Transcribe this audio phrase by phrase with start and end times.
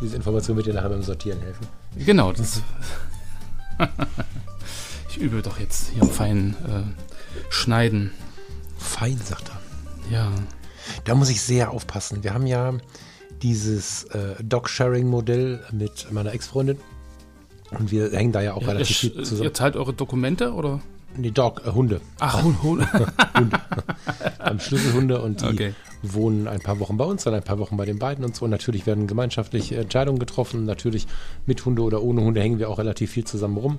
[0.00, 1.66] diese Information wird dir nachher beim Sortieren helfen.
[1.96, 2.60] Genau, das.
[5.10, 8.12] ich übe doch jetzt hier fein äh, schneiden.
[8.78, 10.12] Fein, sagt er.
[10.14, 10.32] Ja.
[11.04, 12.22] Da muss ich sehr aufpassen.
[12.22, 12.74] Wir haben ja
[13.42, 16.78] dieses äh, Dog-Sharing-Modell mit meiner Ex-Freundin.
[17.70, 19.42] Und wir hängen da ja auch Ja, relativ ihr, viel zusammen.
[19.44, 20.80] ihr teilt eure Dokumente oder?
[21.16, 22.00] Nee, Dog, äh, Hunde.
[22.20, 23.54] Ach, Hund, Hund.
[24.38, 25.74] Am Schlüsselhunde und die Okay.
[26.02, 28.44] wohnen ein paar Wochen bei uns, dann ein paar Wochen bei den beiden und so.
[28.44, 30.64] Und natürlich werden gemeinschaftliche Entscheidungen getroffen.
[30.66, 31.06] Natürlich
[31.46, 33.78] mit Hunde oder ohne Hunde hängen wir auch relativ viel zusammen rum.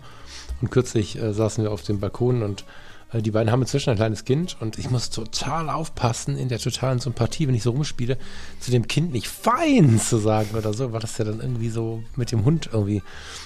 [0.61, 2.65] Und kürzlich äh, saßen wir auf dem Balkon und äh,
[3.13, 6.99] die beiden haben inzwischen ein kleines Kind und ich muss total aufpassen in der totalen
[6.99, 8.17] Sympathie, wenn ich so rumspiele,
[8.59, 12.03] zu dem Kind nicht fein zu sagen oder so, weil das ja dann irgendwie so
[12.17, 13.01] mit dem Hund irgendwie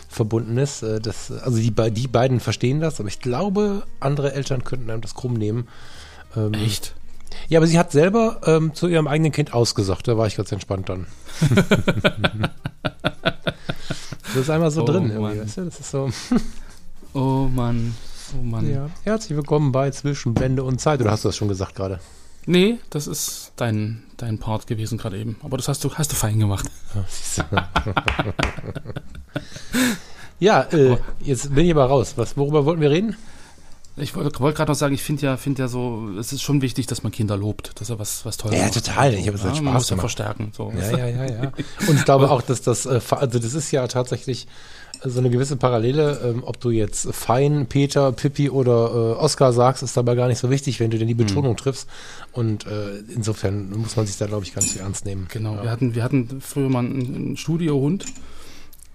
[0.09, 0.81] verbunden ist.
[0.81, 5.01] Äh, das, also die, die beiden verstehen das, aber ich glaube, andere Eltern könnten einem
[5.01, 5.67] das krumm nehmen.
[6.35, 6.95] Ähm, Echt?
[7.47, 10.07] ja, aber sie hat selber ähm, zu ihrem eigenen Kind ausgesagt.
[10.07, 11.05] Da war ich ganz entspannt dann.
[14.23, 15.03] das ist einmal so Oh, drin.
[15.03, 15.11] Mann.
[15.11, 15.65] Irgendwie, weißt du?
[15.65, 16.09] Das ist so.
[17.13, 17.93] Oh Mann.
[18.33, 18.71] Oh Mann.
[18.71, 18.89] Ja.
[19.03, 21.01] Herzlich willkommen bei Zwischen Blende und Zeit.
[21.01, 21.99] Oder hast du das schon gesagt gerade?
[22.45, 25.35] Nee, das ist dein, dein Part gewesen gerade eben.
[25.43, 26.65] Aber das hast du, hast du fein gemacht.
[27.39, 27.59] Ja,
[30.39, 32.13] ja, äh, jetzt bin ich aber raus.
[32.15, 33.15] Was, worüber wollten wir reden?
[33.97, 36.61] Ich wollte wollte gerade noch sagen, ich finde ja, finde ja so, es ist schon
[36.61, 38.73] wichtig, dass man Kinder lobt, dass er was, was Tolles Ja, macht.
[38.75, 39.13] total.
[39.13, 40.51] Ich habe es halt man Spaß muss ja verstärken.
[40.56, 40.72] So.
[40.72, 41.51] Ja, ja, ja, ja.
[41.88, 44.47] Und ich glaube auch, dass das, äh, also das ist ja tatsächlich
[45.03, 48.72] so eine gewisse Parallele, ähm, ob du jetzt Fein, Peter, Pippi oder
[49.17, 51.88] äh, Oscar sagst, ist dabei gar nicht so wichtig, wenn du denn die Betonung triffst.
[52.31, 55.28] Und äh, insofern muss man sich da, glaube ich, ganz viel ernst nehmen.
[55.31, 55.63] Genau, Ja.
[55.63, 58.06] wir, hatten, wir hatten früher mal einen, einen Studiohund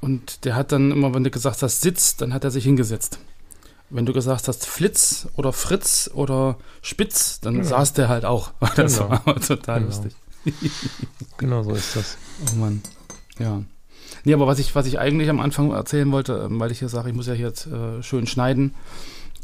[0.01, 3.19] und der hat dann immer, wenn du gesagt hast Sitz, dann hat er sich hingesetzt.
[3.91, 8.51] Wenn du gesagt hast Flitz oder Fritz oder Spitz, dann saß der halt auch.
[8.77, 9.11] Das Genau.
[9.25, 9.87] war total Genau.
[9.87, 10.13] lustig.
[11.39, 12.17] Genau so ist das.
[12.53, 12.83] Oh Mann.
[13.39, 13.63] Ja.
[14.27, 16.89] Nee, aber was ich, was ich eigentlich am Anfang erzählen wollte, ähm, weil ich hier
[16.89, 18.75] sage, ich muss ja hier jetzt äh, schön schneiden,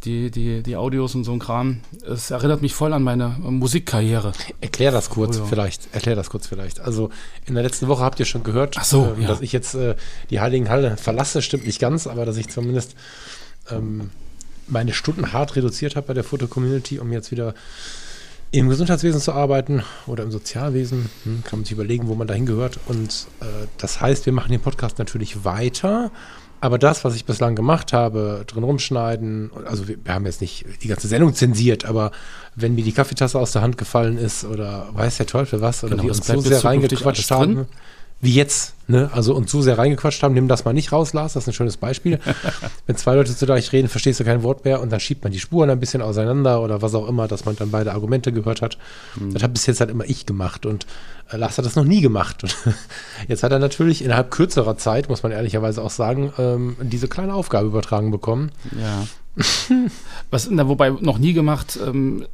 [0.03, 3.51] die, die, die Audios und so ein Kram, es erinnert mich voll an meine äh,
[3.53, 4.33] Musikkarriere.
[4.61, 5.47] Erklär das kurz Oh ja.
[5.47, 5.95] vielleicht.
[5.95, 6.81] Erklär das kurz vielleicht.
[6.81, 7.11] Also
[7.47, 9.29] in der letzten Woche habt ihr schon gehört, so, ähm, ja.
[9.29, 9.95] dass ich jetzt äh,
[10.31, 11.43] die Heiligen Halle verlasse.
[11.43, 12.97] Stimmt nicht ganz, aber dass ich zumindest
[13.71, 14.11] ähm,
[14.67, 17.55] meine Stunden hart reduziert habe bei der Foto-Community, um jetzt wieder
[18.53, 21.11] im Gesundheitswesen zu arbeiten oder im Sozialwesen.
[21.25, 22.79] Hm, kann man sich überlegen, wo man dahin gehört.
[22.87, 23.45] Und äh,
[23.79, 26.11] das heißt, wir machen den Podcast natürlich weiter.
[26.61, 30.65] Aber das, was ich bislang gemacht habe, drin rumschneiden, also wir, wir haben jetzt nicht
[30.83, 32.13] die ganze Sendung zensiert, aber
[32.55, 35.97] wenn mir die Kaffeetasse aus der Hand gefallen ist oder weiß der Teufel was, oder
[35.97, 37.67] Genau, wir das uns so sehr reingequatscht haben,
[38.23, 39.11] wie jetzt, ne?
[39.13, 41.55] Also uns so sehr reingequatscht haben, nimm das mal nicht raus, Lars, das ist ein
[41.55, 42.21] schönes Beispiel.
[42.87, 45.33] Wenn zwei Leute zu gleich reden, verstehst du kein Wort mehr und dann schiebt man
[45.33, 48.63] die Spuren ein bisschen auseinander oder was auch immer, dass man dann beide Argumente gehört
[48.63, 48.79] hat.
[49.17, 49.35] Mhm.
[49.35, 50.87] Das habe bis jetzt halt immer ich gemacht und
[51.33, 52.45] äh, Lars hat das noch nie gemacht.
[52.45, 52.57] Und
[53.29, 57.35] jetzt hat er natürlich innerhalb kürzerer Zeit, muss man ehrlicherweise auch sagen, ähm, diese kleine
[57.35, 58.53] Aufgabe übertragen bekommen.
[58.81, 59.05] Ja.
[60.31, 62.27] Was, na, wobei noch nie gemacht, ähm,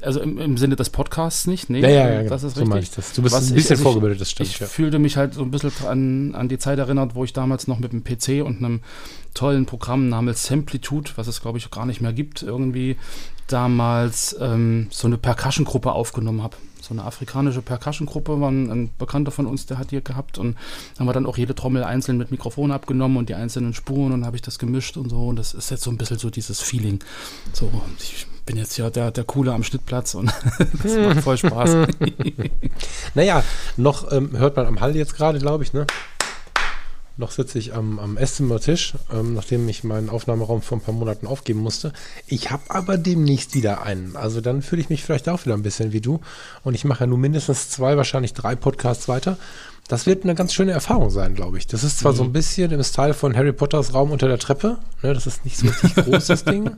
[0.00, 2.90] also im, im Sinne des Podcasts nicht, nee, Ja, ja, ja, das ist so richtig.
[2.94, 3.12] das.
[3.14, 4.48] Du bist Was ein bisschen also ich- vorgebildet, das stimmt.
[4.50, 4.66] Ich ja.
[4.66, 7.78] fühlte mich halt so ein bisschen an, an die Zeit erinnert, wo ich damals noch
[7.80, 8.80] mit einem PC und einem
[9.34, 12.96] tollen Programm namens Samplitude, was es glaube ich gar nicht mehr gibt, irgendwie
[13.46, 16.56] damals ähm, so eine Percussion-Gruppe aufgenommen habe.
[16.80, 20.56] So eine afrikanische Percussion-Gruppe, war ein, ein Bekannter von uns, der hat die gehabt und
[20.98, 24.24] haben wir dann auch jede Trommel einzeln mit Mikrofon abgenommen und die einzelnen Spuren und
[24.24, 26.60] habe ich das gemischt und so und das ist jetzt so ein bisschen so dieses
[26.60, 27.00] Feeling.
[27.52, 30.32] So, ich bin jetzt ja der, der Coole am Schnittplatz und
[30.82, 31.76] das macht voll Spaß.
[33.14, 33.42] Naja,
[33.78, 35.86] noch ähm, hört man am Hall jetzt gerade, glaube ich, ne?
[37.18, 41.26] Noch sitze ich am, am Esszimmertisch, ähm, nachdem ich meinen Aufnahmeraum vor ein paar Monaten
[41.26, 41.94] aufgeben musste.
[42.26, 44.16] Ich habe aber demnächst wieder einen.
[44.16, 46.20] Also dann fühle ich mich vielleicht auch wieder ein bisschen wie du.
[46.62, 49.38] Und ich mache ja nun mindestens zwei, wahrscheinlich drei Podcasts weiter.
[49.88, 51.66] Das wird eine ganz schöne Erfahrung sein, glaube ich.
[51.66, 54.78] Das ist zwar so ein bisschen im Style von Harry Potters Raum unter der Treppe.
[55.02, 56.70] Ne, das ist nicht so richtig groß, das Ding.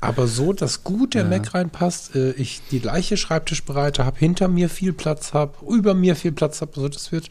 [0.00, 1.28] Aber so, dass gut der Ja.
[1.28, 6.16] Mac reinpasst, äh, ich die gleiche Schreibtischbreite habe, hinter mir viel Platz habe, über mir
[6.16, 7.28] viel Platz habe, also das wird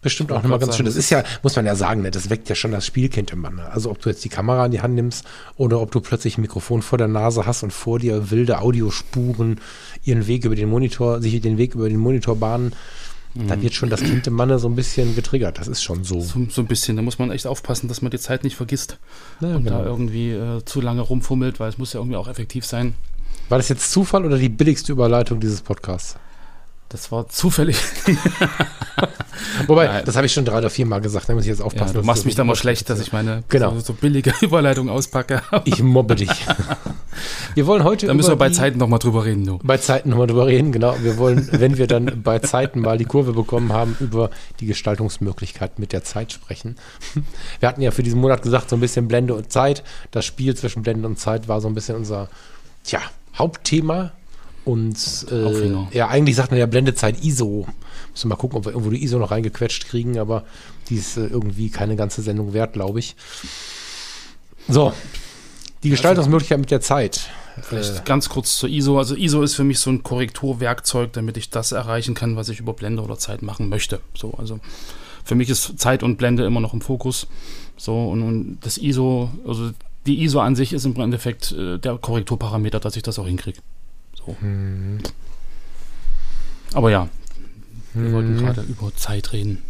[0.00, 0.86] bestimmt auch nochmal ganz schön.
[0.86, 3.40] Das ist ja, muss man ja sagen, ne, das weckt ja schon das Spielkind im
[3.40, 3.56] Mann.
[3.56, 3.70] ne?
[3.70, 5.24] Also ob du jetzt die Kamera in die Hand nimmst
[5.56, 9.60] oder ob du plötzlich ein Mikrofon vor der Nase hast und vor dir wilde Audiospuren
[10.04, 12.72] ihren Weg über den Monitor, sich den Weg über den Monitor bahnen.
[13.34, 15.58] da wird schon das Kind im Manne so ein bisschen getriggert.
[15.58, 16.20] Das ist schon so.
[16.20, 16.96] So, so ein bisschen.
[16.96, 18.98] Da muss man echt aufpassen, dass man die Zeit nicht vergisst
[19.40, 19.78] Ja, und genau.
[19.78, 22.94] da irgendwie äh, zu lange rumfummelt, weil es muss ja irgendwie auch effektiv sein.
[23.48, 26.16] War das jetzt Zufall oder die billigste Überleitung dieses Podcasts?
[26.90, 27.78] Das war zufällig.
[29.68, 30.02] Wobei, Nein.
[30.04, 31.92] das habe ich schon drei oder vier Mal gesagt, da muss ich jetzt Ja, aufpassen.
[31.94, 33.72] du dass machst mich da mal schlecht, dass ich meine Genau.
[33.74, 35.40] so, so billige Überleitung auspacke.
[35.64, 36.30] Ich mobbe dich.
[37.54, 39.58] wir wollen heute da müssen wir bei die- Zeiten nochmal drüber reden, du.
[39.62, 40.96] bei Zeiten nochmal drüber reden, genau.
[41.00, 45.78] Wir wollen, wenn wir dann bei Zeiten mal die Kurve bekommen haben, über die Gestaltungsmöglichkeit
[45.78, 46.76] mit der Zeit sprechen.
[47.60, 49.84] Wir hatten ja für diesen Monat gesagt, so ein bisschen Blende und Zeit.
[50.10, 52.28] Das Spiel zwischen Blende und Zeit war so ein bisschen unser
[52.84, 53.00] tja,
[53.38, 54.10] Hauptthema.
[54.64, 57.66] Und äh, ja, eigentlich sagt man ja Blendezeit ISO.
[58.10, 60.44] Müssen wir mal gucken, ob wir irgendwo die ISO noch reingequetscht kriegen, aber
[60.88, 63.16] die ist äh, irgendwie keine ganze Sendung wert, glaube ich.
[64.68, 64.92] So,
[65.82, 67.30] die Gestaltungsmöglichkeit mit der Zeit.
[67.62, 68.98] Vielleicht ganz kurz zur ISO.
[68.98, 72.60] Also ISO ist für mich so ein Korrekturwerkzeug, damit ich das erreichen kann, was ich
[72.60, 74.00] über Blende oder Zeit machen möchte.
[74.14, 74.60] So, also
[75.24, 77.26] für mich ist Zeit und Blende immer noch im Fokus.
[77.76, 79.70] So, und, und das ISO, also
[80.06, 83.60] die ISO an sich ist im Endeffekt äh, der Korrekturparameter, dass ich das auch hinkriege.
[84.26, 84.36] So.
[86.74, 87.08] Aber ja,
[87.94, 89.62] wir wollten gerade über Zeit reden.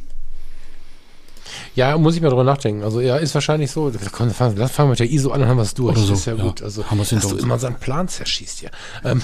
[1.75, 2.85] Ja, muss ich mal drüber nachdenken.
[2.85, 3.93] Also ja, ist wahrscheinlich so.
[4.13, 5.97] Komm, Lass fangen wir mit der ISO an, dann haben wir es durch.
[5.97, 6.45] So, das ist ja, ja.
[6.45, 6.63] gut.
[6.63, 8.71] Also Haben dass du immer so einen Plan zerschießt hier.
[9.05, 9.23] Ähm,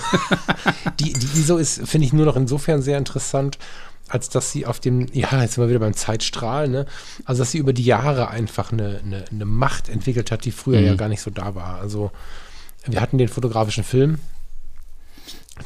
[1.00, 3.58] die, die ISO ist, finde ich, nur noch insofern sehr interessant,
[4.08, 6.86] als dass sie auf dem, ja, jetzt sind wir wieder beim Zeitstrahl, ne?
[7.24, 10.80] Also dass sie über die Jahre einfach eine, eine, eine Macht entwickelt hat, die früher
[10.80, 10.86] Mhm.
[10.86, 11.78] ja gar nicht so da war.
[11.80, 12.10] Also
[12.86, 14.18] wir hatten den fotografischen Film.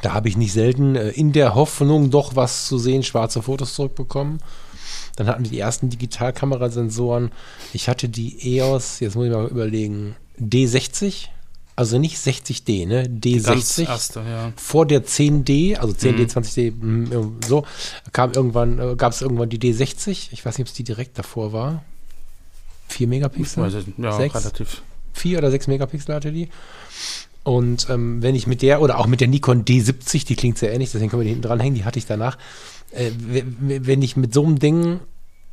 [0.02, 3.74] Da habe ich nicht selten äh, in der Hoffnung, doch was zu sehen, schwarze Fotos
[3.74, 4.38] zurückbekommen.
[5.16, 7.30] Dann hatten wir die ersten Digitalkamerasensoren.
[7.72, 11.26] Ich hatte die EOS, jetzt muss ich mal überlegen, D60,
[11.76, 13.02] also nicht 60D, ne?
[13.08, 13.24] Ganz
[13.78, 13.86] D60.
[13.88, 14.52] erste, ja.
[14.56, 16.26] Vor der 10D, also 10D, Mhm.
[16.28, 17.64] 20D, mm, irgend so,
[18.12, 20.28] kam irgendwann, äh, gab es irgendwann die D60.
[20.32, 21.82] Ich weiß nicht, ob es die direkt davor war.
[22.88, 23.84] 4 Megapixel?
[23.98, 24.34] Ja, Sechs?
[24.34, 24.82] relativ.
[25.14, 26.48] 4 oder 6 Megapixel hatte die.
[27.50, 30.72] Und ähm, wenn ich mit der, oder auch mit der Nikon D70, die klingt sehr
[30.72, 32.38] ähnlich, deswegen können wir die hinten dranhängen, die hatte ich danach.
[32.92, 33.10] Äh,
[33.58, 35.00] wenn ich mit so einem Ding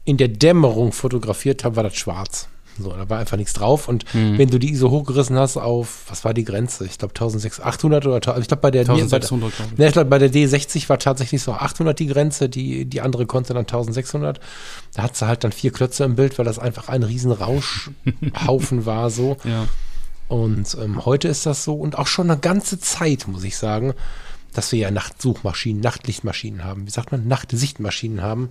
[0.05, 2.49] in der Dämmerung fotografiert habe, war das schwarz.
[2.79, 3.87] So, da war einfach nichts drauf.
[3.87, 4.37] Und Mhm.
[4.37, 6.85] wenn du die ISO hochgerissen hast auf, was war die Grenze?
[6.85, 9.79] Ich glaube 1600 oder 1000, ich glaube bei der, bei der 1600, glaube ich.
[9.79, 13.25] Ne, ich glaube, bei der D60 war tatsächlich so 800 die Grenze, die, die andere
[13.25, 14.39] konnte dann 1600.
[14.93, 18.85] Da hat sie halt dann vier Klötze im Bild, weil das einfach ein riesen Rauschhaufen
[18.85, 19.37] war so.
[19.43, 19.65] Ja.
[20.27, 23.93] Und ähm, heute ist das so und auch schon eine ganze Zeit, muss ich sagen,
[24.53, 26.85] dass wir ja Nachtsuchmaschinen, Nachtlichtmaschinen haben.
[26.85, 27.27] Wie sagt man?
[27.27, 28.49] Nachtsichtmaschinen haben.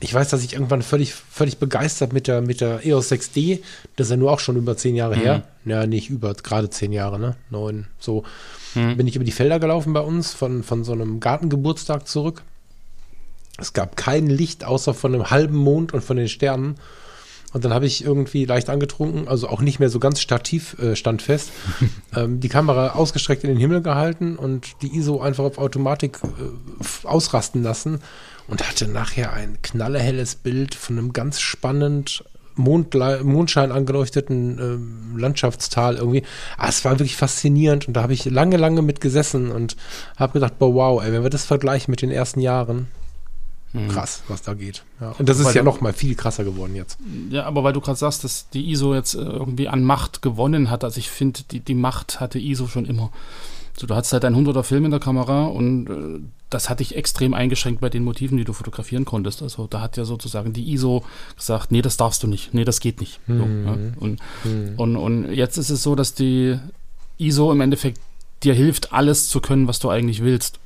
[0.00, 3.60] Ich weiß, dass ich irgendwann völlig, völlig begeistert mit der, mit der EOS 6D,
[3.96, 5.42] das ist ja nur auch schon über zehn Jahre her.
[5.66, 7.36] Ja, nicht über, gerade zehn Jahre, ne?
[7.50, 8.24] Neun, so.
[8.96, 12.42] Bin ich über die Felder gelaufen bei uns, von, von so einem Gartengeburtstag zurück.
[13.58, 16.76] Es gab kein Licht außer von einem halben Mond und von den Sternen.
[17.52, 20.96] Und dann habe ich irgendwie leicht angetrunken, also auch nicht mehr so ganz stativ äh,
[20.96, 21.50] standfest,
[22.16, 27.06] ähm, die Kamera ausgestreckt in den Himmel gehalten und die ISO einfach auf Automatik äh,
[27.06, 28.00] ausrasten lassen
[28.48, 35.96] und hatte nachher ein knallehelles Bild von einem ganz spannend Mondle Mondschein angeleuchteten ähm, Landschaftstal
[35.96, 36.22] irgendwie.
[36.58, 39.76] Ah, es war wirklich faszinierend und da habe ich lange, lange mit gesessen und
[40.16, 42.88] habe gedacht, boah, wow, ey, wenn wir das vergleichen mit den ersten Jahren,
[43.88, 44.84] krass, was da geht.
[45.00, 45.14] Ja.
[45.18, 46.98] Und das ist Weil ja noch mal viel krasser geworden jetzt.
[47.30, 50.70] Ja, aber weil du gerade sagst, dass die ISO jetzt äh, irgendwie an Macht gewonnen
[50.70, 53.10] hat, also ich finde, die, die Macht hatte ISO schon immer.
[53.74, 56.96] So, du hattest halt ein 100er Film in der Kamera und äh, das hat dich
[56.96, 59.42] extrem eingeschränkt bei den Motiven, die du fotografieren konntest.
[59.42, 61.04] Also da hat ja sozusagen die ISO
[61.36, 63.20] gesagt, nee, das darfst du nicht, nee, das geht nicht.
[63.26, 63.78] So, ja.
[63.98, 64.18] und,
[64.76, 66.58] und, und jetzt ist es so, dass die
[67.16, 67.98] ISO im Endeffekt
[68.42, 70.58] dir hilft, alles zu können, was du eigentlich willst.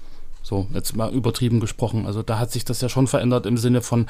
[0.46, 2.06] So, jetzt mal übertrieben gesprochen.
[2.06, 4.06] Also da hat sich das ja schon verändert im Sinne von,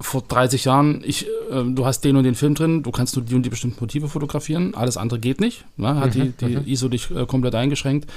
[0.00, 3.24] vor 30 Jahren, ich, äh, du hast den und den Film drin, du kannst nur
[3.24, 5.64] die und die bestimmten Motive fotografieren, alles andere geht nicht.
[5.76, 5.96] Ne?
[5.96, 8.08] Hat die, die ISO dich äh, komplett eingeschränkt.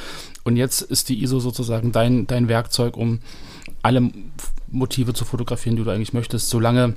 [0.44, 3.22] Und jetzt ist die ISO sozusagen dein, dein Werkzeug, um
[3.82, 4.12] alle
[4.68, 6.94] Motive zu fotografieren, die du eigentlich möchtest, solange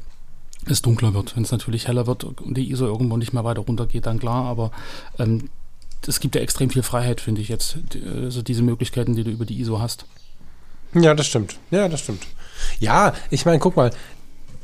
[0.67, 1.35] es dunkler wird.
[1.35, 4.19] Wenn es natürlich heller wird und die ISO irgendwo nicht mehr weiter runter geht, dann
[4.19, 4.71] klar, aber
[5.19, 5.49] ähm,
[6.07, 9.45] es gibt ja extrem viel Freiheit, finde ich jetzt, also diese Möglichkeiten, die du über
[9.45, 10.07] die ISO hast.
[10.95, 11.57] Ja, das stimmt.
[11.71, 12.26] Ja, das stimmt.
[12.78, 13.90] Ja, ich meine, guck mal,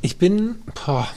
[0.03, 1.09] ich bin boah,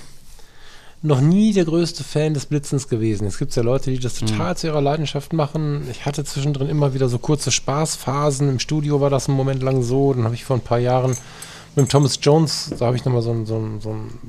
[1.02, 3.26] noch nie der größte Fan des Blitzens gewesen.
[3.26, 5.88] Es gibt ja Leute, die das total zu ihrer Leidenschaft machen.
[5.90, 8.50] Ich hatte zwischendrin immer wieder so kurze Spaßphasen.
[8.50, 10.14] Im Studio war das einen Moment lang so.
[10.14, 11.16] Dann habe ich vor ein paar Jahren
[11.76, 14.20] mit dem Thomas Jones, da habe ich nochmal so einen, so, einen, so, einen,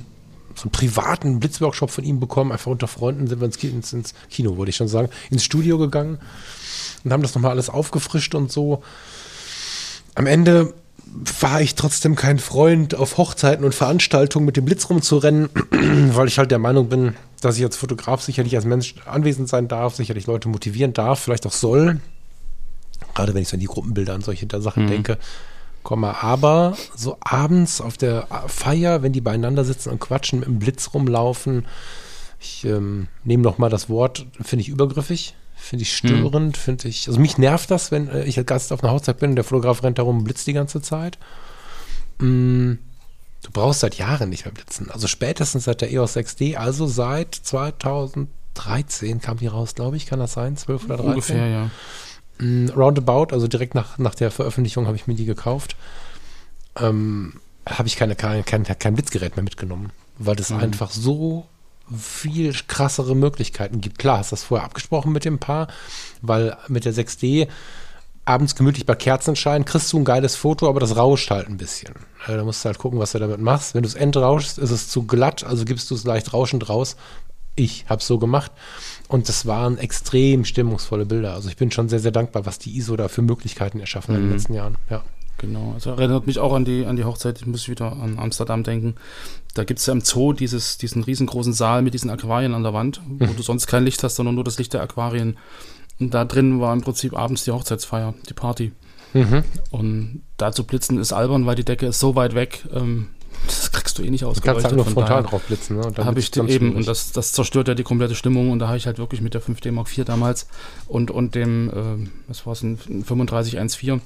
[0.60, 2.52] so einen privaten Blitzworkshop von ihm bekommen.
[2.52, 5.44] Einfach unter Freunden sind wir ins, Ki- ins, ins Kino, wollte ich schon sagen, ins
[5.44, 6.18] Studio gegangen
[7.04, 8.82] und haben das nochmal alles aufgefrischt und so
[10.14, 10.74] am Ende
[11.40, 15.48] war ich trotzdem kein Freund, auf Hochzeiten und Veranstaltungen mit dem Blitz rumzurennen,
[16.14, 19.66] weil ich halt der Meinung bin, dass ich als Fotograf sicherlich als Mensch anwesend sein
[19.66, 22.00] darf, sicherlich Leute motivieren darf, vielleicht auch soll.
[23.14, 24.88] Gerade wenn ich so an die Gruppenbilder und solche Sachen mhm.
[24.88, 25.18] denke.
[25.82, 30.58] Komme, aber so abends auf der Feier, wenn die beieinander sitzen und quatschen, mit dem
[30.58, 31.64] Blitz rumlaufen,
[32.40, 35.34] ich ähm, nehme noch mal das Wort, finde ich übergriffig.
[35.60, 36.60] Finde ich störend, mhm.
[36.60, 37.06] finde ich.
[37.06, 39.44] Also mich nervt das, wenn äh, ich als Gast auf einer Hochzeit bin und der
[39.44, 41.18] Fotograf rennt herum und blitzt die ganze Zeit.
[42.18, 42.74] Mm,
[43.42, 44.90] du brauchst seit Jahren nicht mehr blitzen.
[44.90, 50.06] Also spätestens seit der EOS 6D, also seit 2013 kam die raus, glaube ich.
[50.06, 50.56] Kann das sein?
[50.56, 51.10] 12 oder 13?
[51.10, 51.70] Ungefähr, ja.
[52.40, 55.76] Mm, roundabout, also direkt nach, nach der Veröffentlichung habe ich mir die gekauft.
[56.76, 57.34] Ähm,
[57.68, 60.60] habe ich keine, kein, kein, kein Blitzgerät mehr mitgenommen, weil das mhm.
[60.60, 61.46] einfach so
[61.96, 63.98] viel krassere Möglichkeiten gibt.
[63.98, 65.68] Klar, hast das vorher abgesprochen mit dem Paar,
[66.22, 67.48] weil mit der 6D
[68.24, 71.94] abends gemütlich bei Kerzenschein kriegst du ein geiles Foto, aber das rauscht halt ein bisschen.
[72.26, 73.74] Da musst du halt gucken, was du damit machst.
[73.74, 76.96] Wenn du es entrauschst, ist es zu glatt, also gibst du es leicht rauschend raus.
[77.56, 78.52] Ich habe es so gemacht
[79.10, 81.34] und das waren extrem stimmungsvolle Bilder.
[81.34, 84.20] Also ich bin schon sehr, sehr dankbar, was die ISO da für Möglichkeiten erschaffen hat
[84.20, 84.26] mhm.
[84.26, 84.36] in den mhm.
[84.38, 84.76] letzten Jahren.
[84.88, 85.02] Ja.
[85.38, 88.62] Genau, also erinnert mich auch an die, an die Hochzeit, ich muss wieder an Amsterdam
[88.62, 88.96] denken.
[89.54, 92.74] Da gibt es ja im Zoo dieses, diesen riesengroßen Saal mit diesen Aquarien an der
[92.74, 93.36] Wand, wo mhm.
[93.36, 95.38] du sonst kein Licht hast, sondern nur das Licht der Aquarien.
[95.98, 98.72] Und da drin war im Prinzip abends die Hochzeitsfeier, die Party.
[99.14, 99.42] Mhm.
[99.70, 103.08] Und da zu blitzen ist albern, weil die Decke ist so weit weg, ähm,
[103.46, 104.36] das kriegst du eh nicht aus.
[104.36, 105.76] Du kannst halt nur frontal drauf blitzen.
[105.78, 105.92] Ne?
[105.98, 106.74] Habe ich eben, schwierig.
[106.74, 108.50] und das, das zerstört ja die komplette Stimmung.
[108.50, 110.46] Und da habe ich halt wirklich mit der 5D Mark IV damals
[110.88, 114.00] und, und dem, äh, was war es, ein 3514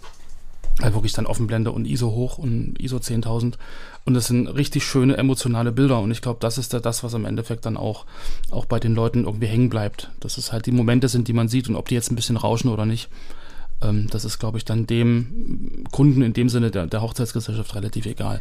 [0.81, 3.55] also wirklich dann Offenblende und ISO hoch und ISO 10.000.
[4.05, 6.00] Und das sind richtig schöne emotionale Bilder.
[6.00, 8.07] Und ich glaube, das ist da das, was im Endeffekt dann auch,
[8.50, 10.11] auch bei den Leuten irgendwie hängen bleibt.
[10.21, 12.37] Dass es halt die Momente sind, die man sieht und ob die jetzt ein bisschen
[12.37, 13.09] rauschen oder nicht.
[13.83, 18.07] Ähm, das ist, glaube ich, dann dem Kunden in dem Sinne der, der Hochzeitsgesellschaft relativ
[18.07, 18.41] egal.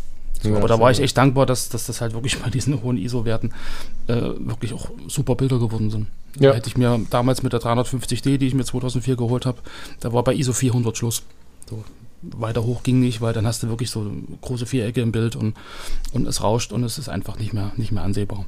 [0.41, 2.97] So, aber da war ich echt dankbar, dass, dass das halt wirklich bei diesen hohen
[2.97, 3.53] ISO-Werten
[4.07, 6.07] äh, wirklich auch super Bilder geworden sind.
[6.39, 6.49] Ja.
[6.49, 9.59] Da hätte ich mir damals mit der 350D, die ich mir 2004 geholt habe,
[9.99, 11.23] da war bei ISO 400 Schluss.
[11.69, 11.83] So,
[12.21, 15.55] weiter hoch ging nicht, weil dann hast du wirklich so große Vierecke im Bild und,
[16.13, 18.45] und es rauscht und es ist einfach nicht mehr, nicht mehr ansehbar.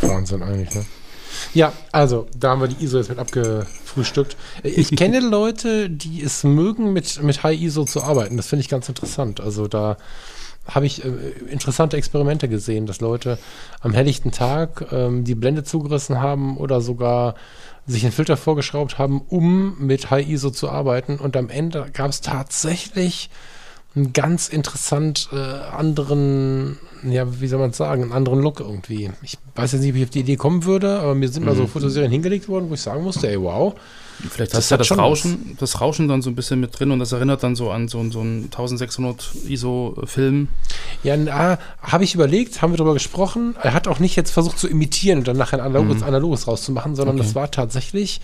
[0.00, 0.84] Wahnsinn eigentlich, ne?
[1.54, 4.36] Ja, also da haben wir die ISO jetzt mit abgefrühstückt.
[4.62, 8.36] Ich kenne Leute, die es mögen, mit, mit High ISO zu arbeiten.
[8.36, 9.40] Das finde ich ganz interessant.
[9.40, 9.96] Also da
[10.66, 11.08] habe ich äh,
[11.50, 13.38] interessante Experimente gesehen, dass Leute
[13.80, 17.34] am helllichten Tag ähm, die Blende zugerissen haben oder sogar
[17.86, 21.16] sich einen Filter vorgeschraubt haben, um mit High ISO zu arbeiten.
[21.16, 23.28] Und am Ende gab es tatsächlich
[23.94, 29.10] einen ganz interessant äh, anderen, ja, wie soll man sagen, einen anderen Look irgendwie.
[29.22, 31.48] Ich weiß jetzt nicht, wie ich auf die Idee kommen würde, aber mir sind mhm.
[31.48, 31.68] mal so mhm.
[31.68, 33.74] Fotoserien hingelegt worden, wo ich sagen musste, ey, wow,
[34.30, 36.98] Vielleicht hast du ja das Rauschen, das Rauschen dann so ein bisschen mit drin und
[36.98, 40.48] das erinnert dann so an so, so einen 1600 ISO-Film.
[41.02, 43.56] Ja, ah, habe ich überlegt, haben wir darüber gesprochen.
[43.60, 46.04] Er hat auch nicht jetzt versucht zu imitieren und dann nachher ein analoges, mhm.
[46.04, 47.24] analoges rauszumachen, sondern okay.
[47.24, 48.20] das war tatsächlich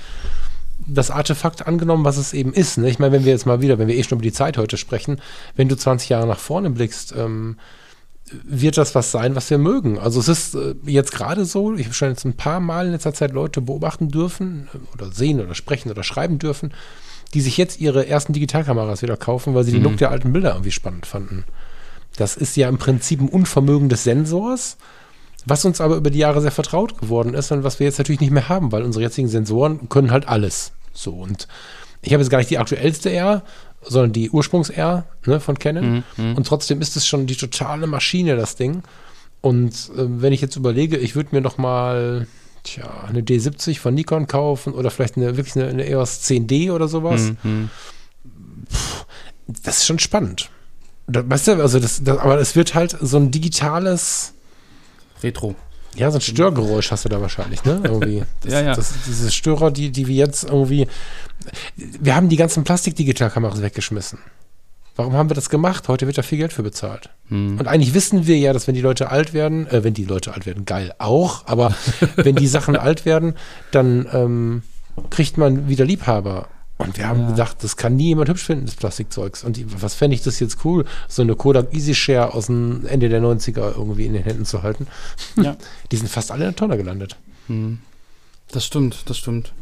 [0.86, 2.78] das Artefakt angenommen, was es eben ist.
[2.78, 2.88] Ne?
[2.88, 4.76] Ich meine, wenn wir jetzt mal wieder, wenn wir eh schon über die Zeit heute
[4.76, 5.20] sprechen,
[5.56, 7.56] wenn du 20 Jahre nach vorne blickst, ähm,
[8.44, 9.98] wird das was sein, was wir mögen.
[9.98, 12.92] Also es ist äh, jetzt gerade so, ich habe schon jetzt ein paar Mal in
[12.92, 16.72] letzter Zeit Leute beobachten dürfen äh, oder sehen oder sprechen oder schreiben dürfen,
[17.34, 19.76] die sich jetzt ihre ersten Digitalkameras wieder kaufen, weil sie mhm.
[19.76, 21.44] die Look der alten Bilder irgendwie spannend fanden.
[22.16, 24.76] Das ist ja im Prinzip ein Unvermögen des Sensors,
[25.46, 28.20] was uns aber über die Jahre sehr vertraut geworden ist und was wir jetzt natürlich
[28.20, 30.72] nicht mehr haben, weil unsere jetzigen Sensoren können halt alles.
[30.92, 31.46] So und
[32.02, 33.42] ich habe jetzt gar nicht die aktuellste R,
[33.82, 36.04] sondern die Ursprungs-R ne, von Canon.
[36.16, 38.82] Mhm, mhm, und trotzdem ist es schon die totale Maschine, das Ding.
[39.40, 42.26] Und äh, wenn ich jetzt überlege, ich würde mir noch mal
[42.64, 46.88] tja, eine D70 von Nikon kaufen oder vielleicht eine, wirklich eine, eine EOS 10D oder
[46.88, 47.32] sowas.
[47.42, 47.70] Mhm, mhm.
[48.68, 49.04] Puh,
[49.62, 50.50] das ist schon spannend.
[51.06, 54.34] Das, weißt du, also das, das, aber es wird halt so ein digitales
[55.22, 55.54] Retro.
[55.96, 57.80] Ja, so ein Störgeräusch hast du da wahrscheinlich, ne?
[57.84, 58.22] Irgendwie.
[58.42, 58.74] Das, Ja, ja.
[58.74, 60.86] Das, diese Störer, die, die wir jetzt irgendwie.
[61.76, 64.18] Wir haben die ganzen Plastikdigitalkameras weggeschmissen.
[64.98, 65.86] Warum haben wir das gemacht?
[65.86, 67.10] Heute wird da viel Geld für bezahlt.
[67.28, 67.56] Hm.
[67.58, 70.34] Und eigentlich wissen wir ja, dass wenn die Leute alt werden, äh, wenn die Leute
[70.34, 71.72] alt werden, geil auch, aber
[72.16, 73.34] wenn die Sachen alt werden,
[73.70, 74.62] dann ähm,
[75.10, 76.48] kriegt man wieder Liebhaber.
[76.78, 77.30] Und wir haben Ja.
[77.30, 79.42] gedacht, das kann nie jemand hübsch finden, das Plastikzeugs.
[79.42, 82.86] Und die, was fände ich das jetzt cool, so eine Kodak Easy Share aus dem
[82.86, 84.86] Ende der 90er irgendwie in den Händen zu halten.
[85.36, 85.56] Ja.
[85.90, 87.16] Die sind fast alle in der Tonne gelandet.
[87.48, 87.80] Hm.
[88.52, 89.52] Das stimmt, das stimmt.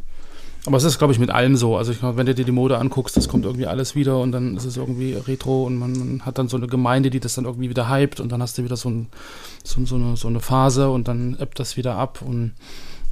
[0.66, 1.76] Aber es ist, glaube ich, mit allem so.
[1.76, 4.32] Also ich glaube, wenn du dir die Mode anguckst, das kommt irgendwie alles wieder und
[4.32, 7.34] dann ist es irgendwie retro und man, man hat dann so eine Gemeinde, die das
[7.34, 9.06] dann irgendwie wieder hypt und dann hast du wieder so, ein,
[9.64, 12.52] so, so, eine, so eine Phase und dann ebbt das wieder ab und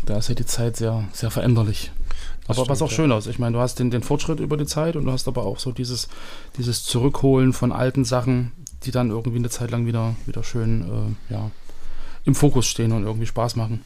[0.04, 1.92] da ist ja die Zeit sehr, sehr veränderlich.
[2.46, 2.96] Aber was stimmt, auch ja.
[2.96, 3.26] schön aus.
[3.26, 5.58] Ich meine, du hast den, den Fortschritt über die Zeit und du hast aber auch
[5.58, 6.08] so dieses,
[6.58, 8.52] dieses Zurückholen von alten Sachen,
[8.84, 11.50] die dann irgendwie eine Zeit lang wieder, wieder schön äh, ja,
[12.24, 13.82] im Fokus stehen und irgendwie Spaß machen.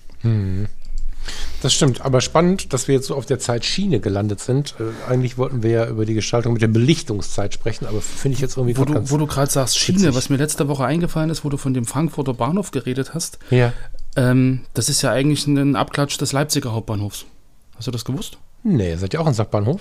[1.62, 4.74] Das stimmt, aber spannend, dass wir jetzt so auf der Zeitschiene gelandet sind.
[4.80, 8.40] Äh, eigentlich wollten wir ja über die Gestaltung mit der Belichtungszeit sprechen, aber finde ich
[8.40, 10.14] jetzt irgendwie Wo du, wo du gerade sagst, Schiene, witzig.
[10.16, 13.72] was mir letzte Woche eingefallen ist, wo du von dem Frankfurter Bahnhof geredet hast, Ja.
[14.16, 17.26] ähm, das ist ja eigentlich ein Abklatsch des Leipziger Hauptbahnhofs.
[17.76, 18.38] Hast du das gewusst?
[18.62, 19.80] Nee, seid ihr auch ein Sackbahnhof?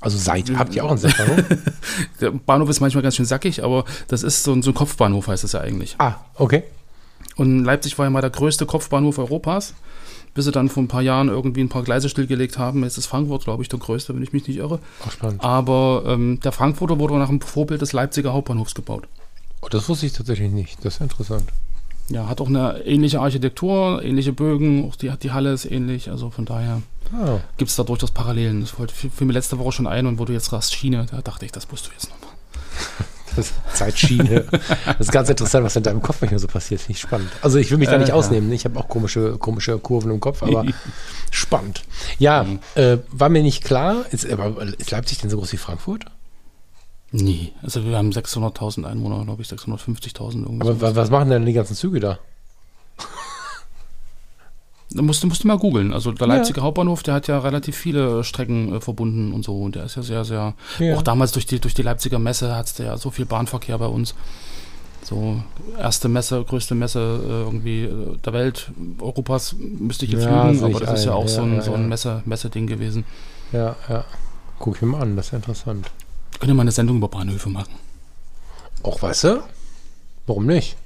[0.00, 1.44] Also seid, habt ihr auch einen Sackbahnhof?
[2.20, 5.28] Der Bahnhof ist manchmal ganz schön sackig, aber das ist so ein, so ein Kopfbahnhof,
[5.28, 5.96] heißt es ja eigentlich.
[5.98, 6.62] ah, okay.
[7.36, 9.74] Und Leipzig war ja mal der größte Kopfbahnhof Europas,
[10.34, 12.82] bis sie dann vor ein paar Jahren irgendwie ein paar Gleise stillgelegt haben.
[12.82, 14.78] Jetzt ist Frankfurt, glaube ich, der größte, wenn ich mich nicht irre.
[15.06, 15.42] Auch spannend.
[15.44, 19.06] Aber ähm, der Frankfurter wurde nach dem Vorbild des Leipziger Hauptbahnhofs gebaut.
[19.62, 20.84] Oh, das wusste ich tatsächlich nicht.
[20.84, 21.44] Das ist interessant.
[22.10, 26.30] Ja, hat auch eine ähnliche Architektur, ähnliche Bögen, auch die, die Halle ist ähnlich, also
[26.30, 28.60] von daher Ah, gibt es da durchaus Parallelen.
[28.60, 31.06] Das wollte- fiel fiel mir letzte Woche schon ein und wo du jetzt sagst Schiene,
[31.10, 32.30] da dachte ich, das musst du jetzt nochmal.
[33.74, 34.44] Zeitschiene.
[34.86, 36.80] das ist ganz interessant, was in deinem Kopf manchmal so passiert.
[36.80, 37.30] Finde ich spannend.
[37.42, 38.14] Also ich will mich da Äh, nicht ja.
[38.14, 38.50] ausnehmen.
[38.52, 40.64] Ich habe auch komische, komische Kurven im Kopf, aber
[41.30, 41.82] spannend.
[42.18, 42.44] Ja,
[42.74, 44.04] äh, war mir nicht klar.
[44.10, 46.04] Ist, aber ist Leipzig denn so groß wie Frankfurt?
[47.12, 50.60] Nee, also wir haben 600.000 Einwohner, glaube ich, 650.000 irgendwie.
[50.62, 50.94] Aber sowas.
[50.94, 52.18] wa- was machen denn die ganzen Züge da?
[54.92, 55.92] Da musst, du- musst du mal googeln.
[55.92, 59.60] Also der Leipziger Hauptbahnhof, der hat ja relativ viele Strecken äh, verbunden und so.
[59.60, 60.54] Und der ist ja sehr, sehr.
[60.80, 60.96] Ja.
[60.96, 63.86] Auch damals durch die, durch die Leipziger Messe hat es ja so viel Bahnverkehr bei
[63.86, 64.14] uns.
[65.04, 65.40] So,
[65.78, 68.70] erste Messe, größte Messe äh, irgendwie äh, der Welt,
[69.00, 71.16] Europas, müsste ich jetzt Ja, lügen, aber das ist ja ein.
[71.18, 71.86] auch so Ja, ein, ja, so ein ja.
[71.88, 73.04] Messe, Messe-Ding gewesen.
[73.52, 74.04] Ja, ja.
[74.58, 75.90] Guck ich mir mal an, das ist ja interessant.
[76.40, 77.74] Können mal eine Sendung über Bahnhöfe machen.
[78.82, 79.42] Auch weißt du?
[80.26, 80.76] Warum nicht?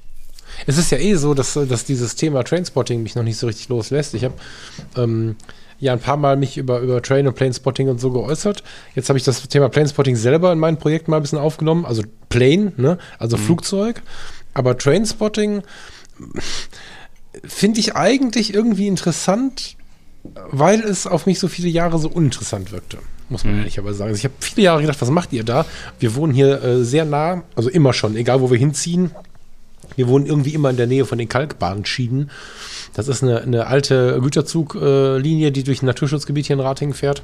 [0.67, 3.69] Es ist ja eh so, dass, dass dieses Thema Trainspotting mich noch nicht so richtig
[3.69, 4.15] loslässt.
[4.15, 4.35] Ich habe
[4.97, 5.37] ähm,
[5.79, 8.63] ja ein paar Mal mich über, über Train- und Planespotting und so geäußert.
[8.95, 11.85] Jetzt habe ich das Thema Planespotting selber in meinem Projekt mal ein bisschen aufgenommen.
[11.85, 12.99] Also Plane, ne?
[13.19, 14.03] also Flugzeug.
[14.55, 15.63] Aber Trainspotting
[17.45, 19.77] finde ich eigentlich irgendwie interessant,
[20.51, 22.99] weil es auf mich so viele Jahre so uninteressant wirkte.
[23.29, 24.09] Muss man ehrlicherweise sagen.
[24.11, 25.65] Also ich habe viele Jahre gedacht, was macht ihr da?
[25.99, 29.11] Wir wohnen hier äh, sehr nah, also immer schon, egal wo wir hinziehen.
[29.97, 32.31] Wir wohnen irgendwie immer in der Nähe von den Kalkbahnschienen.
[32.95, 37.23] Das ist eine, eine alte Güterzuglinie, die durch ein Naturschutzgebiet hier in Ratingen fährt.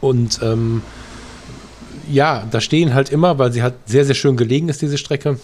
[0.00, 0.82] Und ähm,
[2.10, 5.38] ja, da stehen halt immer, weil sie halt sehr, sehr schön gelegen ist, diese Strecke,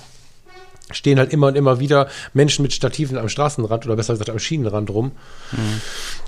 [0.90, 4.38] stehen halt immer und immer wieder Menschen mit Stativen am Straßenrand oder besser gesagt am
[4.38, 5.12] Schienenrand rum.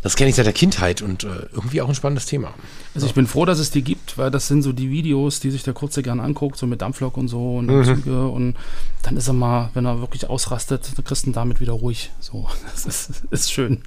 [0.03, 2.53] Das kenne ich seit der Kindheit und äh, irgendwie auch ein spannendes Thema.
[2.95, 5.51] Also ich bin froh, dass es die gibt, weil das sind so die Videos, die
[5.51, 7.85] sich der Kurze gern anguckt, so mit Dampflok und so und Mhm.
[7.85, 8.55] Züge und
[9.03, 12.11] dann ist er mal, wenn er wirklich ausrastet, dann kriegst du ihn damit wieder ruhig.
[12.21, 13.83] So, das ist, ist schön.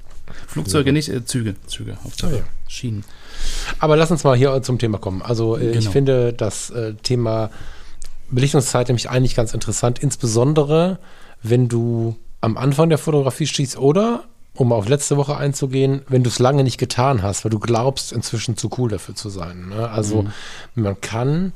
[0.47, 2.43] Flugzeuge nicht, äh, Züge, Züge, Hauptsache Ah, ja.
[2.67, 3.03] Schienen.
[3.79, 5.21] Aber lass uns mal hier zum Thema kommen.
[5.21, 5.91] Also äh, ich Genau.
[5.91, 7.49] finde das äh, Thema
[8.35, 10.99] Belichtungszeit nämlich eigentlich ganz interessant, insbesondere
[11.41, 14.23] wenn du am Anfang der Fotografie stehst oder,
[14.55, 18.11] um auf letzte Woche einzugehen, wenn du es lange nicht getan hast, weil du glaubst,
[18.13, 19.69] inzwischen zu cool dafür zu sein.
[19.69, 19.89] Ne?
[19.89, 20.25] Also
[20.75, 21.53] man kann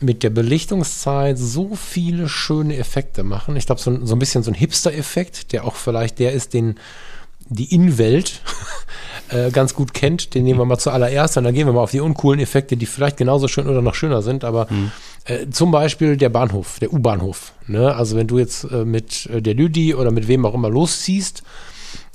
[0.00, 3.56] mit der Belichtungszeit so viele schöne Effekte machen.
[3.56, 6.54] Ich glaube, so, ein- so ein bisschen so ein Hipster-Effekt, der auch vielleicht der ist,
[6.54, 6.76] den
[7.48, 8.42] die Innenwelt
[9.30, 11.90] äh, ganz gut kennt, den nehmen wir mal zuallererst und dann gehen wir mal auf
[11.90, 14.68] die uncoolen Effekte, die vielleicht genauso schön oder noch schöner sind, aber
[15.28, 17.52] äh, zum Beispiel der Bahnhof, der U-Bahnhof.
[17.66, 17.94] Ne?
[17.94, 21.42] Also wenn du jetzt äh, mit äh, der Lüdi oder mit wem auch immer losziehst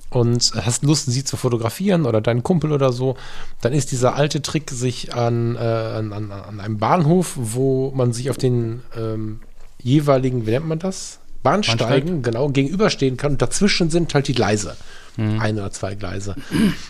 [0.09, 3.15] und hast Lust, sie zu fotografieren oder deinen Kumpel oder so,
[3.61, 8.29] dann ist dieser alte Trick, sich an, äh, an, an, einem Bahnhof, wo man sich
[8.29, 9.41] auf den ähm,
[9.79, 11.19] jeweiligen, wie nennt man das?
[11.43, 14.75] Bahnsteigen, genau, gegenüberstehen kann und dazwischen sind halt die Gleise.
[15.17, 16.35] Ein oder zwei Gleise.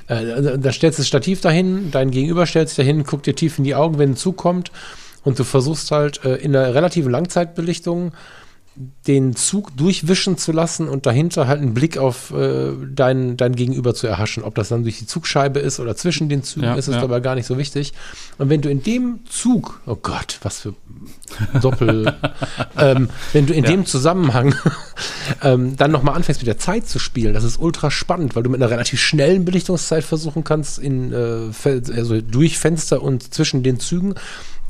[0.08, 3.58] äh, da stellst du das Stativ dahin, dein Gegenüber stellt sich dahin, guckt dir tief
[3.58, 4.72] in die Augen, wenn ein Zug kommt
[5.24, 8.14] und du versuchst halt äh, in einer relativen Langzeitbelichtung
[9.08, 13.94] den Zug durchwischen zu lassen und dahinter halt einen Blick auf äh, dein, dein Gegenüber
[13.94, 14.44] zu erhaschen.
[14.44, 17.02] Ob das dann durch die Zugscheibe ist oder zwischen den Zügen, Ja, ist es ja.
[17.02, 17.94] dabei gar nicht so wichtig.
[18.40, 20.74] Und wenn du in dem Zug, oh Gott, was für
[21.62, 22.16] Doppel,
[22.78, 23.70] ähm, wenn du in Ja.
[23.72, 24.56] dem Zusammenhang
[25.44, 28.50] ähm, dann nochmal anfängst mit der Zeit zu spielen, das ist ultra spannend, weil du
[28.50, 31.52] mit einer relativ schnellen Belichtungszeit versuchen kannst, in, äh,
[31.96, 34.16] also durch Fenster und zwischen den Zügen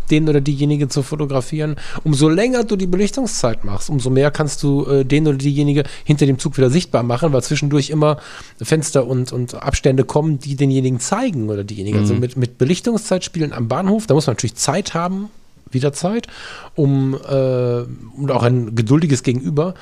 [0.10, 1.76] den oder diejenige zu fotografieren.
[2.04, 6.26] Umso länger du die Belichtungszeit machst, umso mehr kannst du äh, den oder diejenige hinter
[6.26, 8.18] dem Zug wieder sichtbar machen, weil zwischendurch immer
[8.62, 12.00] Fenster und, und Abstände kommen, die denjenigen zeigen oder diejenige.
[12.00, 15.30] Also mit, mit Belichtungszeit spielen am Bahnhof, da muss man natürlich Zeit haben,
[15.71, 16.28] wieder Zeit,
[16.76, 17.82] um äh,
[18.17, 19.73] und auch ein geduldiges Gegenüber.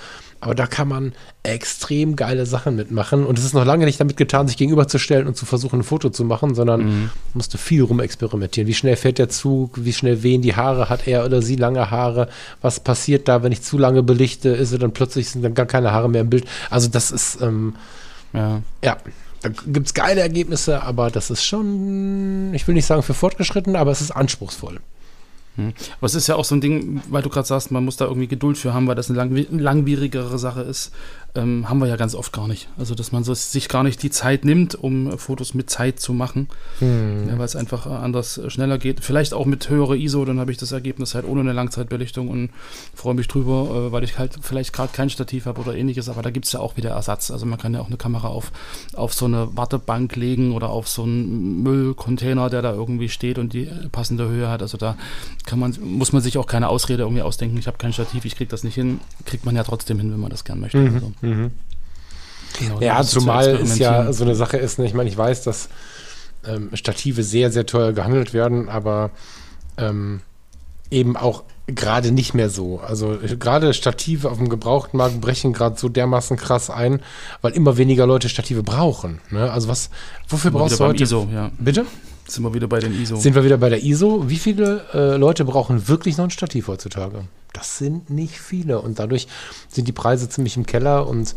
[0.44, 1.14] Aber da kann man
[1.44, 3.28] extrem geile Sachen mitmachen.
[3.28, 6.10] Und es ist noch lange nicht damit getan, sich gegenüberzustellen und zu versuchen, ein Foto
[6.10, 8.68] zu machen, sondern musste viel rumexperimentieren.
[8.68, 9.86] Wie schnell fährt der Zug?
[9.86, 10.90] Wie schnell wehen die Haare?
[10.90, 12.28] Hat er oder sie lange Haare?
[12.60, 14.50] Was passiert da, wenn ich zu lange belichte?
[14.50, 16.46] Ist er dann plötzlich sind dann gar keine Haare mehr im Bild?
[16.72, 17.76] Also das ist, ähm,
[18.34, 18.64] Ja.
[18.84, 18.98] ja,
[19.44, 23.76] da gibt es geile Ergebnisse, aber das ist schon, ich will nicht sagen für Fortgeschritten,
[23.76, 24.80] aber es ist anspruchsvoll.
[25.58, 28.06] Aber es ist ja auch so ein Ding, weil du gerade sagst, man muss da
[28.06, 30.92] irgendwie Geduld für haben, weil das eine langwi- langwierigere Sache ist.
[31.34, 32.68] Ähm, haben wir ja ganz oft gar nicht.
[32.78, 36.12] Also, dass man so, sich gar nicht die Zeit nimmt, um Fotos mit Zeit zu
[36.12, 36.50] machen,
[37.30, 39.02] ja, weil es einfach äh, anders äh, schneller geht.
[39.02, 42.50] Vielleicht auch mit höherer ISO, dann habe ich das Ergebnis halt ohne eine Langzeitbelichtung und
[42.94, 46.10] freue mich drüber, äh, weil ich halt vielleicht gerade kein Stativ habe oder ähnliches.
[46.10, 47.32] Aber da gibt es ja auch wieder Ersatz.
[47.32, 48.52] Also, man kann ja auch eine Kamera auf,
[48.94, 53.54] auf so eine Wartebank legen oder auf so einen Müllcontainer, der da irgendwie steht und
[53.54, 54.62] die passende Höhe hat.
[54.62, 54.98] Also, da
[55.46, 57.58] kann man, muss man sich auch keine Ausrede irgendwie ausdenken.
[57.58, 59.00] Ich habe kein Stativ, ich kriege das nicht hin.
[59.26, 60.78] Kriegt man ja trotzdem hin, wenn man das gern möchte.
[60.96, 64.86] Also, genau, da Ja, zumal es ja so eine Sache ist, ne?
[64.86, 65.70] ich meine, ich weiß, dass
[66.46, 69.12] ähm, Stative sehr, sehr teuer gehandelt werden, aber
[69.78, 70.22] ähm,
[70.90, 72.80] eben auch gerade nicht mehr so.
[72.80, 77.02] Also äh, gerade Stative auf dem Gebrauchtmarkt brechen gerade so dermaßen krass ein,
[77.42, 79.22] weil immer weniger Leute Stative brauchen.
[79.30, 79.52] Ne?
[79.52, 79.90] Also was,
[80.28, 81.04] wofür wir brauchst du heute?
[81.04, 81.52] ISO, ja.
[81.58, 81.86] Bitte?
[82.32, 83.18] Sind wir wieder bei den ISO.
[83.18, 84.30] Sind wir wieder bei der ISO?
[84.30, 87.26] Wie viele äh, Leute brauchen wirklich noch ein Stativ heutzutage?
[87.54, 89.28] Das sind nicht viele und dadurch
[89.68, 91.36] sind die Preise ziemlich im Keller und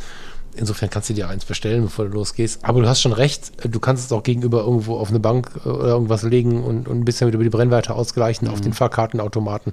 [0.57, 2.65] insofern kannst du dir eins bestellen, bevor du losgehst.
[2.65, 5.69] Aber du hast schon recht, du kannst es auch gegenüber irgendwo auf eine Bank äh,
[5.69, 9.73] oder irgendwas legen und, und ein bisschen wieder über die Brennweite ausgleichen auf den Fahrkartenautomaten.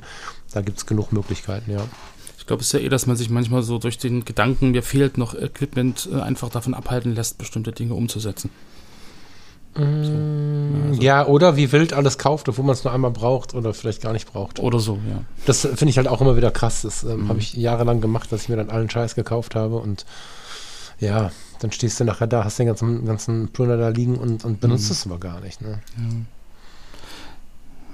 [0.51, 1.83] Da gibt es genug Möglichkeiten, ja.
[2.39, 4.81] Ich glaube, es ist ja eh, dass man sich manchmal so durch den Gedanken, mir
[4.81, 8.49] fehlt noch Equipment, äh, einfach davon abhalten lässt, bestimmte Dinge umzusetzen.
[10.99, 14.11] Ja, oder wie wild alles kauft, obwohl man es nur einmal braucht oder vielleicht gar
[14.11, 14.59] nicht braucht.
[14.59, 15.23] Oder so, ja.
[15.45, 16.81] Das finde ich halt auch immer wieder krass.
[16.81, 20.05] Das ähm, habe ich jahrelang gemacht, dass ich mir dann allen Scheiß gekauft habe und
[20.99, 24.59] ja, dann stehst du nachher da, hast den ganzen, ganzen Plunder da liegen und, und
[24.59, 25.61] benutzt es aber gar nicht.
[25.61, 25.79] Ne?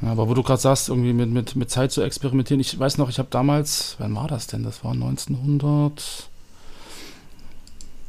[0.01, 2.97] Ja, aber wo du gerade sagst, irgendwie mit, mit, mit Zeit zu experimentieren, ich weiß
[2.97, 4.63] noch, ich habe damals, wann war das denn?
[4.63, 6.29] Das war 1900,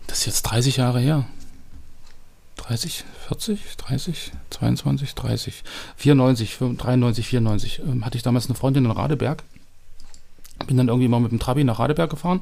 [0.06, 1.26] das ist jetzt 30 Jahre her.
[2.58, 5.64] 30, 40, 30, 22, 30,
[5.96, 9.42] 94, 93, 94 ähm, hatte ich damals eine Freundin in Radeberg.
[10.66, 12.40] Bin dann irgendwie mal mit dem Trabi nach Radeberg gefahren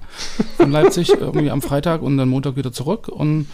[0.56, 3.08] von Leipzig, irgendwie am Freitag und dann Montag wieder zurück.
[3.08, 3.46] Und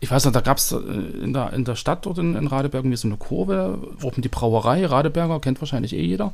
[0.00, 2.84] ich weiß noch, da gab es in der, in der Stadt dort in, in Radeberg
[2.84, 6.32] irgendwie so eine Kurve, oben die Brauerei, Radeberger, kennt wahrscheinlich eh jeder.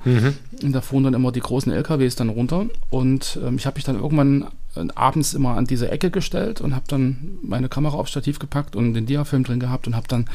[0.63, 2.67] Und da fuhren dann immer die großen LKWs dann runter.
[2.91, 4.47] Und ähm, ich habe mich dann irgendwann äh,
[4.95, 8.95] abends immer an diese Ecke gestellt und habe dann meine Kamera aufs Stativ gepackt und
[8.95, 10.27] den Diafilm drin gehabt und habe dann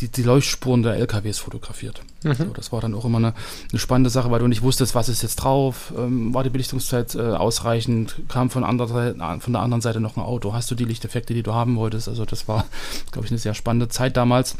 [0.00, 2.02] die, die Leuchtspuren der LKWs fotografiert.
[2.22, 3.34] So, das war dann auch immer eine,
[3.70, 7.14] eine spannende Sache, weil du nicht wusstest, was ist jetzt drauf, ähm, war die Belichtungszeit
[7.14, 10.84] äh, ausreichend, kam von, anderer von der anderen Seite noch ein Auto, hast du die
[10.84, 12.08] Lichteffekte, die du haben wolltest.
[12.08, 12.64] Also das war,
[13.10, 14.56] glaube ich, eine sehr spannende Zeit damals.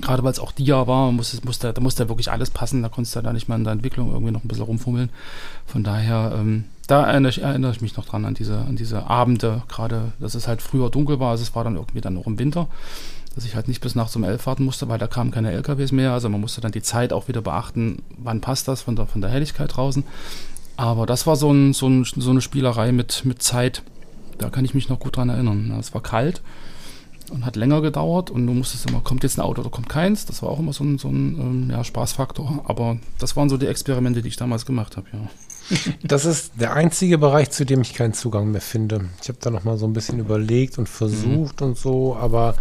[0.00, 3.14] Gerade weil es auch Dia war, musste, musste, da musste wirklich alles passen, da konntest
[3.16, 5.10] du da nicht mal in der Entwicklung irgendwie noch ein bisschen rumfummeln.
[5.66, 9.08] Von daher, ähm, da erinnere ich, erinnere ich mich noch dran an diese, an diese
[9.08, 12.26] Abende, gerade, dass es halt früher dunkel war, also es war dann irgendwie dann noch
[12.26, 12.66] im Winter,
[13.34, 15.92] dass ich halt nicht bis nachts um elf warten musste, weil da kamen keine LKWs
[15.92, 19.06] mehr, also man musste dann die Zeit auch wieder beachten, wann passt das von der,
[19.06, 20.04] von der Helligkeit draußen.
[20.76, 23.82] Aber das war so, ein, so, ein, so eine Spielerei mit, mit Zeit,
[24.38, 25.72] da kann ich mich noch gut dran erinnern.
[25.78, 26.42] Es war kalt
[27.30, 30.26] und hat länger gedauert und du musstest immer, kommt jetzt ein Auto oder kommt keins.
[30.26, 32.64] Das war auch immer so ein, so ein ähm, ja, Spaßfaktor.
[32.66, 35.18] Aber das waren so die Experimente, die ich damals gemacht habe, ja.
[36.02, 39.08] Das ist der einzige Bereich, zu dem ich keinen Zugang mehr finde.
[39.22, 42.54] Ich habe da noch mal so ein bisschen überlegt und versucht und so, aber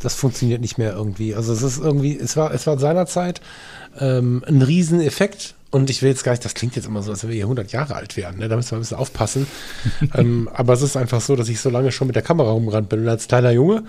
[0.00, 1.34] das funktioniert nicht mehr irgendwie.
[1.34, 3.40] Also es ist irgendwie, es war, es war seinerzeit
[3.98, 5.54] ähm, ein Rieseneffekt.
[5.74, 7.46] Und ich will jetzt gar nicht, das klingt jetzt immer so, als wenn wir hier
[7.46, 8.38] 100 Jahre alt wären.
[8.38, 8.48] Ne?
[8.48, 9.48] Da müssen wir ein bisschen aufpassen.
[10.14, 12.88] ähm, aber es ist einfach so, dass ich so lange schon mit der Kamera rumgerannt
[12.88, 13.00] bin.
[13.00, 13.82] Und als kleiner Junge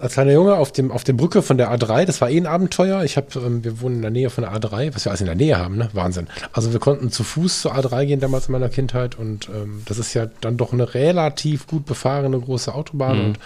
[0.00, 2.06] als kleiner Junge auf dem auf der Brücke von der A3.
[2.06, 3.04] Das war eh ein Abenteuer.
[3.04, 5.26] Ich habe, ähm, wir wohnen in der Nähe von der A3, was wir alles in
[5.26, 5.90] der Nähe haben, ne?
[5.92, 6.26] Wahnsinn.
[6.52, 9.98] Also wir konnten zu Fuß zur A3 gehen damals in meiner Kindheit und ähm, das
[9.98, 13.24] ist ja dann doch eine relativ gut befahrene große Autobahn Mhm.
[13.26, 13.38] und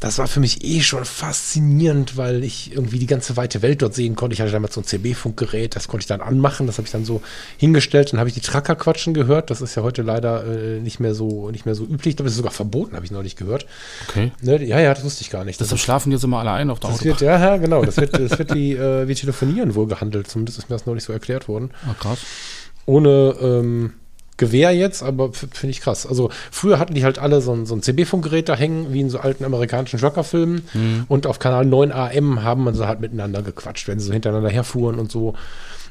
[0.00, 3.94] das war für mich eh schon faszinierend, weil ich irgendwie die ganze weite Welt dort
[3.94, 4.32] sehen konnte.
[4.32, 7.04] Ich hatte damals so ein CB-Funkgerät, das konnte ich dann anmachen, das habe ich dann
[7.04, 7.20] so
[7.58, 8.12] hingestellt.
[8.12, 9.50] Dann habe ich die Tracker quatschen gehört.
[9.50, 12.12] Das ist ja heute leider äh, nicht mehr so nicht mehr so üblich.
[12.12, 13.66] Ich glaube, das ist sogar verboten, habe ich neulich gehört.
[14.08, 14.32] Okay.
[14.40, 14.64] Ne?
[14.64, 15.60] Ja, ja, das wusste ich gar nicht.
[15.60, 17.84] Deshalb schlafen jetzt immer alle ein auf der das wird, ja, ja, genau.
[17.84, 20.28] Das wird, das wird wie, äh, wie Telefonieren wohl gehandelt.
[20.28, 21.72] Zumindest ist mir das neulich so erklärt worden.
[21.86, 22.20] Ah, krass.
[22.86, 23.92] Ohne ähm,
[24.40, 26.06] Gewehr jetzt, aber finde ich krass.
[26.06, 29.10] Also früher hatten die halt alle so ein, so ein CB-Funkgerät da hängen, wie in
[29.10, 31.04] so alten amerikanischen Trucker-Filmen.
[31.08, 34.48] Und auf Kanal 9 AM haben man so halt miteinander gequatscht, wenn sie so hintereinander
[34.48, 35.34] herfuhren und so.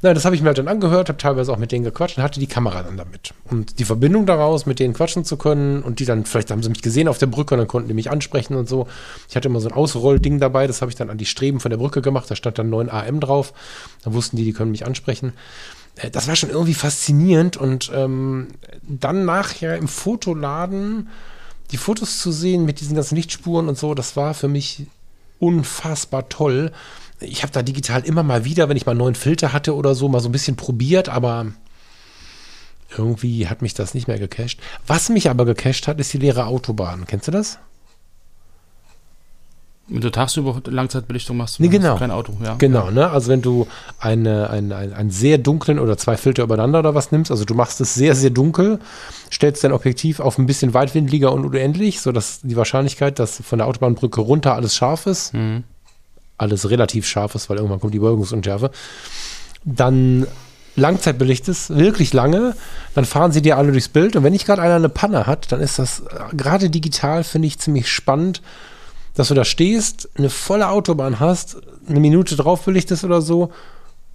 [0.01, 2.23] Na, das habe ich mir halt dann angehört, habe teilweise auch mit denen gequatscht und
[2.23, 3.33] hatte die Kamera dann damit.
[3.51, 6.69] Und die Verbindung daraus, mit denen quatschen zu können und die dann, vielleicht haben sie
[6.69, 8.87] mich gesehen auf der Brücke und dann konnten die mich ansprechen und so.
[9.27, 11.69] Ich hatte immer so ein Ausrollding dabei, das habe ich dann an die Streben von
[11.69, 13.53] der Brücke gemacht, da stand dann 9 AM drauf.
[14.03, 15.33] Da wussten die, die können mich ansprechen.
[15.99, 18.49] Äh, Das war schon irgendwie faszinierend und ähm,
[18.81, 21.09] dann nachher im Fotoladen
[21.71, 24.87] die Fotos zu sehen mit diesen ganzen Lichtspuren und so, das war für mich
[25.39, 26.71] unfassbar toll.
[27.19, 29.93] Ich habe da digital immer mal wieder, wenn ich mal einen neuen Filter hatte oder
[29.93, 31.47] so, mal so ein bisschen probiert, aber
[32.97, 34.59] irgendwie hat mich das nicht mehr gecached.
[34.87, 37.05] Was mich aber gecached hat, ist die leere Autobahn.
[37.05, 37.59] Kennst du das?
[39.91, 41.93] Wenn du tagsüber Langzeitbelichtung machst, Nee, genau.
[41.93, 42.33] du kein Auto.
[42.43, 42.55] Ja.
[42.59, 43.09] Genau, ne?
[43.09, 43.67] Also wenn du
[43.99, 47.55] eine, eine, einen, einen sehr dunklen oder zwei Filter übereinander oder was nimmst, also du
[47.55, 48.79] machst es sehr, sehr dunkel,
[49.31, 53.67] stellst dein Objektiv auf ein bisschen weitwinkliger und unendlich, sodass die Wahrscheinlichkeit, dass von der
[53.67, 55.63] Autobahnbrücke runter alles scharf ist, Mhm.
[56.37, 58.71] alles relativ scharf ist, weil irgendwann kommt die Beugungsunschärfe,
[59.65, 60.27] dann
[60.75, 62.55] Langzeitbelichtest, wirklich lange,
[62.95, 65.51] dann fahren sie dir alle durchs Bild und wenn nicht gerade einer eine Panne hat,
[65.51, 68.41] dann ist das äh, gerade digital, finde ich, ziemlich spannend,
[69.19, 71.57] dass du da stehst, eine volle Autobahn hast,
[71.89, 73.51] eine Minute drauf belichtest oder so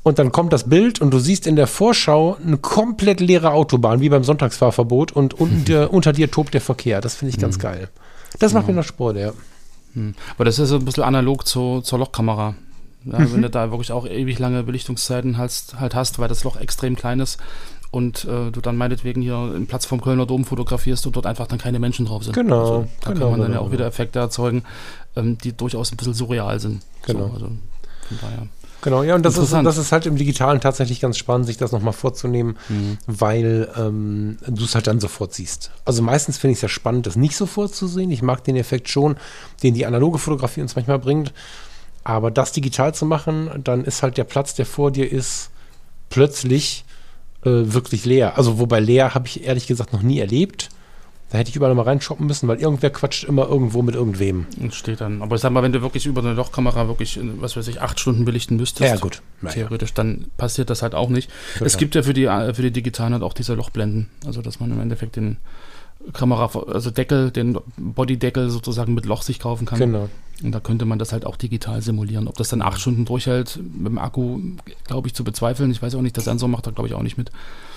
[0.03, 4.01] und dann kommt das Bild und du siehst in der Vorschau eine komplett leere Autobahn,
[4.01, 7.03] wie beim Sonntagsfahrverbot und unten dir, unter dir tobt der Verkehr.
[7.03, 7.91] Das finde ich ganz geil.
[8.39, 9.33] Das macht mir noch Sport, ja.
[9.93, 10.15] Hm.
[10.35, 12.55] Aber das ist so ein bisschen analog zu, zur Lochkamera.
[13.05, 13.33] Ja, Mhm.
[13.35, 16.97] Wenn du da wirklich auch ewig lange Belichtungszeiten hast, halt hast, weil das Loch extrem
[16.97, 17.39] klein ist
[17.95, 21.47] und äh, du dann meinetwegen hier einen Platz vom Kölner Dom fotografierst und dort einfach
[21.47, 22.33] dann keine Menschen drauf sind.
[22.35, 24.65] Genau, Also, da genau, kann man dann genau, ja auch wieder Effekte erzeugen,
[25.15, 26.83] ähm, die durchaus ein bisschen surreal sind.
[27.07, 27.29] Genau.
[27.29, 28.49] So, also von daher.
[28.83, 31.73] Genau, ja, und das ist, das ist halt im Digitalen tatsächlich ganz spannend, sich das
[31.73, 32.99] nochmal vorzunehmen, Mhm.
[33.07, 35.71] weil ähm, du es halt dann sofort siehst.
[35.87, 38.11] Also meistens finde ich es ja spannend, das nicht sofort zu sehen.
[38.11, 39.17] Ich mag den Effekt schon,
[39.63, 41.33] den die analoge Fotografie uns manchmal bringt.
[42.03, 45.51] Aber das digital zu machen, dann ist halt der Platz, der vor dir ist,
[46.11, 46.85] plötzlich
[47.45, 48.37] äh, wirklich leer.
[48.37, 50.71] Also wobei leer habe ich ehrlich gesagt noch nie erlebt.
[51.31, 54.47] Da hätte ich überall mal reinshoppen müssen, weil irgendwer quatscht immer irgendwo mit irgendwem.
[54.61, 55.21] Und steht dann.
[55.21, 57.81] Aber ich sag mal, wenn du wirklich über eine Lochkamera wirklich, äh, was weiß ich,
[57.81, 59.21] acht Stunden belichten müsstest, Ja, gut.
[59.41, 59.55] Naja.
[59.55, 61.31] theoretisch, dann passiert das halt auch nicht.
[61.55, 61.67] Total.
[61.67, 64.11] Es gibt ja für die, äh, für die digitalen halt auch diese Lochblenden.
[64.27, 65.39] Also, dass man im Endeffekt den
[66.13, 69.79] Kamera, also Deckel, den Bodydeckel sozusagen mit Loch sich kaufen kann.
[69.79, 70.09] Genau.
[70.43, 72.27] Und da könnte man das halt auch digital simulieren.
[72.29, 74.41] Ob das dann acht Stunden durchhält mit dem Akku,
[74.87, 75.71] glaube ich, zu bezweifeln.
[75.71, 77.31] Ich weiß auch nicht, der Sensor macht da, glaube ich, auch nicht mit.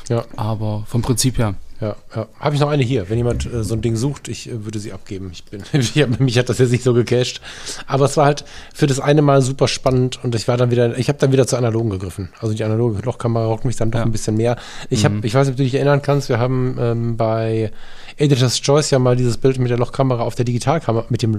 [0.10, 0.26] Ja.
[0.36, 1.56] Aber vom Prinzip her.
[1.80, 2.28] Ja, ja.
[2.40, 3.08] Habe ich noch eine hier.
[3.10, 5.30] Wenn jemand äh, so ein Ding sucht, ich äh, würde sie abgeben.
[5.32, 7.40] Ich bin, ich mich hat das jetzt nicht so gecached.
[7.86, 10.98] Aber es war halt für das eine Mal super spannend und ich war dann wieder,
[10.98, 12.30] ich habe dann wieder zur analogen gegriffen.
[12.40, 14.06] Also die analoge Lochkamera rockt mich dann doch Ja.
[14.06, 14.56] ein bisschen mehr.
[14.90, 17.72] Ich habe, ich weiß nicht, ob du dich erinnern kannst, wir haben ähm, bei
[18.16, 21.36] Editor's Choice ja mal dieses Bild mit der Lochkamera auf der Digitalkamera, mit dem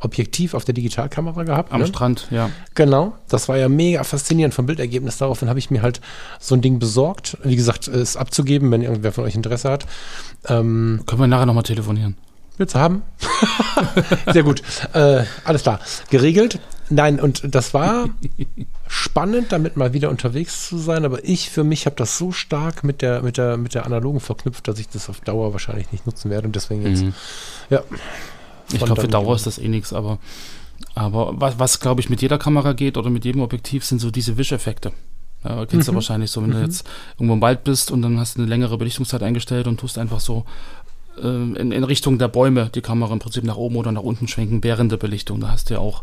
[0.00, 1.72] Lochobjektiv auf der Digitalkamera gehabt.
[1.72, 1.86] Am ne?
[1.86, 2.50] Strand, ja.
[2.74, 5.18] Genau, das war ja mega faszinierend vom Bildergebnis.
[5.18, 6.00] Daraufhin habe ich mir halt
[6.38, 7.36] so ein Ding besorgt.
[7.42, 9.86] Wie gesagt, es abzugeben, wenn irgendwer von euch Interesse hat.
[10.46, 12.16] Ähm, Können wir nachher nochmal telefonieren.
[12.58, 13.02] willst du haben?
[14.32, 14.62] Sehr gut.
[14.92, 15.80] Äh, alles klar.
[16.10, 16.60] Geregelt.
[16.90, 18.08] Nein, und das war
[18.86, 21.04] spannend, damit mal wieder unterwegs zu sein.
[21.04, 24.20] Aber ich für mich habe das so stark mit der, mit, der, mit der analogen
[24.20, 26.46] verknüpft, dass ich das auf Dauer wahrscheinlich nicht nutzen werde.
[26.46, 27.14] Und deswegen jetzt, Mhm.
[27.68, 27.82] ja.
[28.72, 30.18] Ich glaube, für Dauer ist das eh nichts, aber,
[30.94, 34.10] aber was, was glaube ich, mit jeder Kamera geht oder mit jedem Objektiv, sind so
[34.10, 34.92] diese Wischeffekte.
[35.44, 35.96] Ja, kennst du Mhm.
[35.96, 38.76] wahrscheinlich so, wenn du jetzt irgendwo im Wald bist und dann hast du eine längere
[38.76, 40.44] Belichtungszeit eingestellt und tust einfach so
[41.22, 44.26] äh, in, in Richtung der Bäume die Kamera im Prinzip nach oben oder nach unten
[44.28, 45.40] schwenken während der Belichtung.
[45.40, 46.02] Da hast du ja auch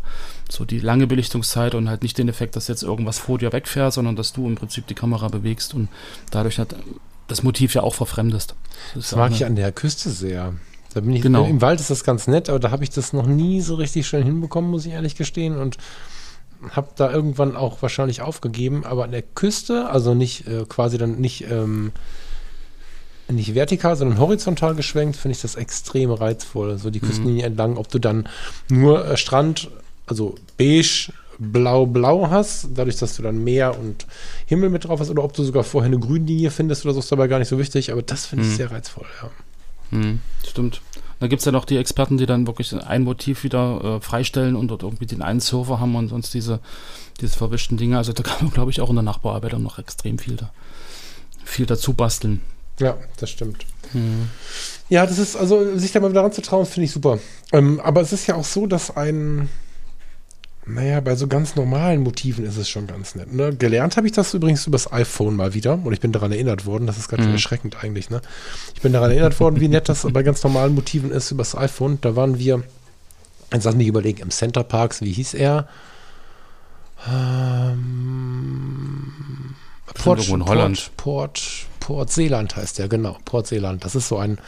[0.50, 3.92] so die lange Belichtungszeit und halt nicht den Effekt, dass jetzt irgendwas vor dir wegfährt,
[3.92, 5.88] sondern dass du im Prinzip die Kamera bewegst und
[6.30, 6.74] dadurch halt
[7.28, 8.54] das Motiv ja auch verfremdest.
[8.94, 10.54] Das ja mag ich an der Küste sehr.
[10.96, 11.44] Da bin ich, Genau.
[11.46, 14.06] Im Wald ist das ganz nett, aber da habe ich das noch nie so richtig
[14.06, 15.58] schön hinbekommen, muss ich ehrlich gestehen.
[15.58, 15.76] Und
[16.70, 18.84] habe da irgendwann auch wahrscheinlich aufgegeben.
[18.86, 21.92] Aber an der Küste, also nicht äh, quasi dann nicht ähm,
[23.28, 26.78] nicht vertikal, sondern horizontal geschwenkt, finde ich das extrem reizvoll.
[26.78, 28.26] So die Küstenlinie entlang, ob du dann
[28.70, 29.68] nur äh, Strand,
[30.06, 34.06] also beige, blau-blau hast, dadurch, dass du dann Meer und
[34.46, 37.12] Himmel mit drauf hast, oder ob du sogar vorher eine Grünlinie findest oder so, ist
[37.12, 38.56] dabei gar nicht so wichtig, aber das finde ich Mhm.
[38.56, 39.28] sehr reizvoll, ja.
[39.90, 40.80] Hm, stimmt.
[41.18, 44.54] Da gibt es ja noch die Experten, die dann wirklich ein Motiv wieder äh, freistellen
[44.54, 46.60] und dort irgendwie den einen Surfer haben und sonst diese,
[47.20, 47.96] diese verwischten Dinge.
[47.96, 50.50] Also da kann man, glaube ich, auch in der Nachbearbeitung noch extrem viel, da,
[51.44, 52.42] viel dazu basteln.
[52.78, 53.64] Ja, das stimmt.
[54.90, 57.18] Ja, das ist, also sich da mal wieder ranzutrauen, finde ich super.
[57.52, 59.48] Ähm, aber es ist ja auch so, dass ein,
[60.68, 63.32] naja, bei so ganz normalen Motiven ist es schon ganz nett.
[63.32, 63.54] Ne?
[63.54, 66.86] Gelernt habe ich das übrigens übers iPhone mal wieder und ich bin daran erinnert worden,
[66.88, 67.32] das ist ganz Mhm.
[67.32, 68.10] erschreckend eigentlich.
[68.10, 68.20] Ne?
[68.74, 71.98] Ich bin daran erinnert worden, wie nett das bei ganz normalen Motiven ist übers iPhone.
[72.00, 72.64] Da waren wir,
[73.52, 75.68] jetzt lass mich überlegen, im Center Parks, wie hieß er?
[78.26, 79.54] Ähm,
[79.94, 80.90] Port, irgendwo in Holland.
[80.96, 83.16] Port, Port, Port Seeland heißt der, genau.
[83.24, 83.84] Port Seeland.
[83.84, 84.38] Das ist so ein,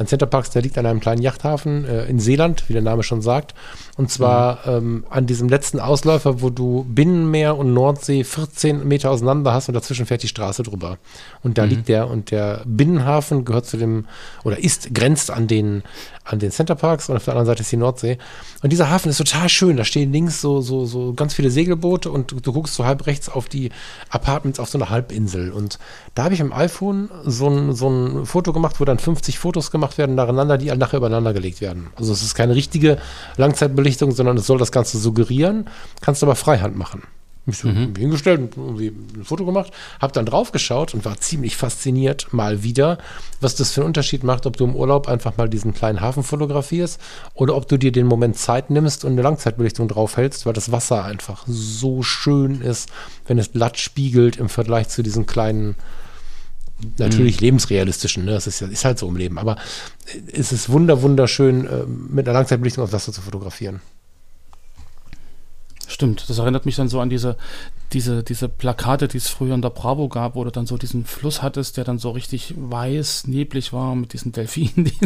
[0.00, 3.20] ein Centerparks, der liegt an einem kleinen Yachthafen äh, in Seeland, wie der Name schon
[3.20, 3.54] sagt.
[3.96, 9.52] Und zwar ähm, an diesem letzten Ausläufer, wo du Binnenmeer und Nordsee 14 Meter auseinander
[9.52, 10.96] hast und dazwischen fährt die Straße drüber.
[11.42, 14.06] Und da liegt der und der Binnenhafen gehört zu dem,
[14.42, 15.82] oder ist, grenzt an den,
[16.24, 18.18] an den Centerparks und auf der anderen Seite ist die Nordsee.
[18.62, 19.76] Und dieser Hafen ist total schön.
[19.76, 23.06] Da stehen links so, so, so ganz viele Segelboote und du, du guckst so halb
[23.06, 23.70] rechts auf die
[24.10, 25.50] Apartments auf so einer Halbinsel.
[25.50, 25.78] Und
[26.14, 29.70] da habe ich im iPhone so ein, so ein Foto gemacht, wo dann 50 Fotos
[29.70, 31.88] gemacht werden nacheinander, die nachher übereinander gelegt werden.
[31.96, 32.98] Also es ist keine richtige
[33.36, 35.68] Langzeitbelichtung, sondern es soll das Ganze suggerieren.
[36.00, 37.02] Kannst aber Freihand machen.
[37.50, 41.18] Mich so irgendwie hingestellt und irgendwie ein Foto gemacht, habe dann drauf geschaut und war
[41.18, 42.98] ziemlich fasziniert mal wieder,
[43.40, 46.22] was das für einen Unterschied macht, ob du im Urlaub einfach mal diesen kleinen Hafen
[46.22, 47.00] fotografierst
[47.34, 51.04] oder ob du dir den Moment Zeit nimmst und eine Langzeitbelichtung draufhältst, weil das Wasser
[51.04, 52.88] einfach so schön ist,
[53.26, 55.76] wenn es glatt spiegelt im Vergleich zu diesen kleinen
[56.98, 58.32] natürlich lebensrealistischen, ne?
[58.32, 59.56] Das ist ja ist halt so im Leben, aber
[60.32, 63.80] es ist wunder wunderschön äh, mit einer Langzeitbelichtung aufs Wasser zu fotografieren.
[65.90, 67.36] Stimmt, das erinnert mich dann so an diese,
[67.92, 71.04] diese, diese Plakate, die es früher in der Bravo gab, wo du dann so diesen
[71.04, 74.84] Fluss hattest, der dann so richtig weiß, neblig war mit diesen Delfinen.
[74.84, 74.92] Die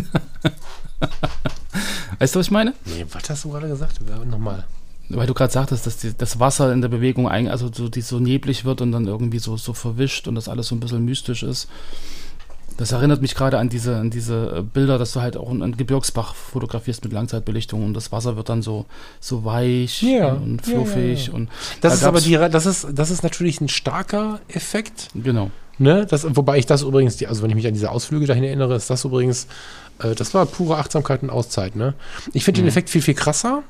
[2.19, 2.75] weißt du, was ich meine?
[2.85, 4.01] Nee, was hast du gerade gesagt?
[4.27, 4.65] Nochmal.
[5.09, 8.03] Weil du gerade sagtest, dass die, das Wasser in der Bewegung, ein, also so, die
[8.03, 11.07] so neblig wird und dann irgendwie so, so verwischt und das alles so ein bisschen
[11.07, 11.67] mystisch ist.
[12.77, 15.77] Das erinnert mich gerade an diese, an diese äh, Bilder, dass du halt auch einen
[15.77, 18.87] Gebirgsbach fotografierst mit Langzeitbelichtung und das Wasser wird dann so,
[19.21, 21.29] so weich Ja, und fluffig.
[21.29, 21.33] ja.
[21.35, 21.49] Und
[21.81, 25.11] Das da ist aber die, das ist, das ist natürlich ein starker Effekt.
[25.15, 25.51] Genau.
[25.79, 26.07] Ne?
[26.07, 28.91] Das, wobei ich das übrigens, also wenn ich mich an diese Ausflüge dahin erinnere, ist
[28.91, 29.47] das übrigens,
[30.01, 31.77] äh, das war pure Achtsamkeit und Auszeit.
[31.77, 31.95] Ne?
[32.33, 33.63] Ich finde den Effekt viel, viel krasser.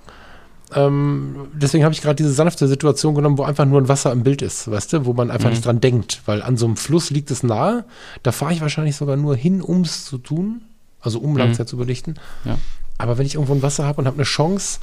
[0.75, 4.23] Ähm, deswegen habe ich gerade diese sanfte Situation genommen, wo einfach nur ein Wasser im
[4.23, 7.11] Bild ist, weißt du, wo man einfach nicht dran denkt, weil an so einem Fluss
[7.11, 7.85] liegt es nahe.
[8.23, 10.63] Da fahre ich wahrscheinlich sogar nur hin, um es zu tun,
[11.01, 12.15] also um Langzeit zu belichten.
[12.45, 12.59] Ja.
[12.99, 14.81] Aber wenn ich irgendwo ein Wasser habe und habe eine Chance,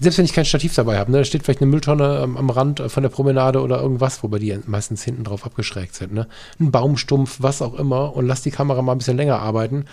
[0.00, 2.50] selbst wenn ich kein Stativ dabei habe, ne, da steht vielleicht eine Mülltonne ähm, am
[2.50, 6.26] Rand äh, von der Promenade oder irgendwas, wobei die meistens hinten drauf abgeschrägt sind, ne?
[6.58, 9.84] Ein Baumstumpf, was auch immer, und lass die Kamera mal ein bisschen länger arbeiten.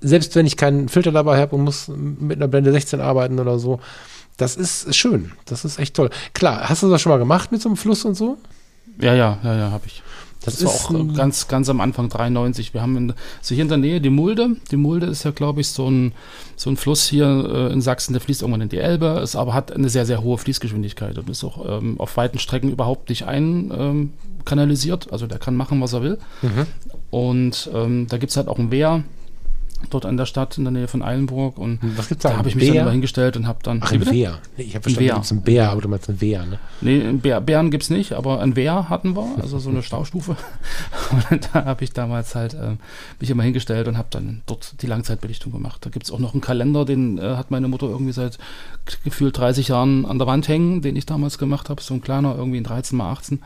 [0.00, 3.58] Selbst wenn ich keinen Filter dabei habe und muss mit einer Blende 16 arbeiten oder
[3.58, 3.80] so,
[4.40, 5.32] das ist schön.
[5.44, 6.10] Das ist echt toll.
[6.32, 8.38] Klar, hast du das schon mal gemacht mit so einem Fluss und so?
[8.98, 10.02] Ja, ja, ja, ja, habe ich.
[10.42, 12.72] Das Das, war ist auch äh, ganz, ganz am Anfang 93.
[12.72, 14.56] Wir haben in, so hier in der Nähe die Mulde.
[14.70, 16.12] Die Mulde ist ja, glaube ich, so ein,
[16.56, 19.52] so ein Fluss hier äh, in Sachsen, der fließt irgendwann in die Elbe, ist aber
[19.52, 23.26] hat eine sehr, sehr hohe Fließgeschwindigkeit und ist auch ähm, auf weiten Strecken überhaupt nicht
[23.26, 24.12] ein ähm,
[24.46, 25.12] kanalisiert.
[25.12, 26.18] Also der kann machen, was er will.
[26.40, 26.66] Mhm.
[27.10, 29.04] Und ähm, da gibt es halt auch ein Wehr
[29.88, 31.58] dort an der Stadt in der Nähe von Eilenburg.
[31.58, 32.30] Und Was gibt's da?
[32.30, 32.82] da habe ich mich dann Bär?
[32.82, 33.80] immer hingestellt und habe dann.
[33.82, 34.04] Ach, ein?
[34.10, 34.38] Wehr.
[34.56, 35.14] Nee, ich habe verstanden, Wehr.
[35.14, 36.58] du gibt's einen Bär, aber du meinst einen Wehr, ne?
[36.80, 39.82] Nee, einen Bär, Bären gibt es nicht, aber ein Wehr hatten wir, also so eine
[39.82, 40.36] Staustufe.
[41.30, 42.78] Und da habe ich damals halt ähm,
[43.18, 45.84] mich immer hingestellt und habe dann dort die Langzeitbelichtung gemacht.
[45.84, 48.38] Da gibt es auch noch einen Kalender, den äh, hat meine Mutter irgendwie seit
[49.04, 51.82] gefühlt 30 Jahren an der Wand hängen, den ich damals gemacht habe.
[51.82, 53.42] So ein kleiner, irgendwie ein 13 mal 18.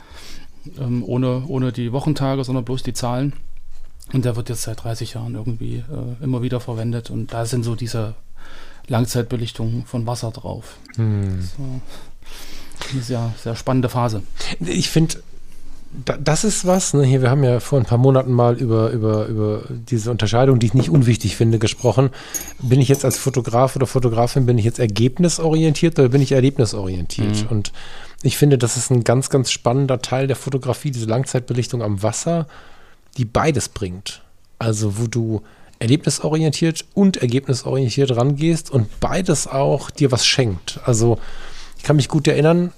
[0.81, 3.35] Ähm, ohne, ohne die Wochentage, sondern bloß die Zahlen.
[4.13, 7.11] Und der wird jetzt seit 30 Jahren irgendwie äh, immer wieder verwendet.
[7.11, 8.15] Und da sind so diese
[8.87, 10.77] Langzeitbelichtungen von Wasser drauf.
[10.97, 11.41] Hm.
[11.41, 11.81] So.
[12.93, 14.23] Eine sehr, sehr spannende Phase.
[14.61, 15.17] Ich finde,
[16.05, 17.05] da, das ist was, ne?
[17.05, 20.67] Hier, wir haben ja vor ein paar Monaten mal über, über, über diese Unterscheidung, die
[20.67, 22.11] ich nicht unwichtig finde, gesprochen.
[22.61, 27.47] Bin ich jetzt als Fotograf oder Fotografin, bin ich jetzt ergebnisorientiert oder bin ich erlebnisorientiert?
[27.51, 27.73] Und
[28.23, 32.49] ich finde, das ist ein ganz, ganz spannender Teil der Fotografie, diese Langzeitbelichtung am Wasser,
[33.17, 34.23] die beides bringt.
[34.59, 35.43] Also, wo du
[35.79, 40.81] erlebnisorientiert und ergebnisorientiert rangehst und beides auch dir was schenkt.
[40.85, 41.19] Also,
[41.77, 42.73] ich kann mich gut erinnern,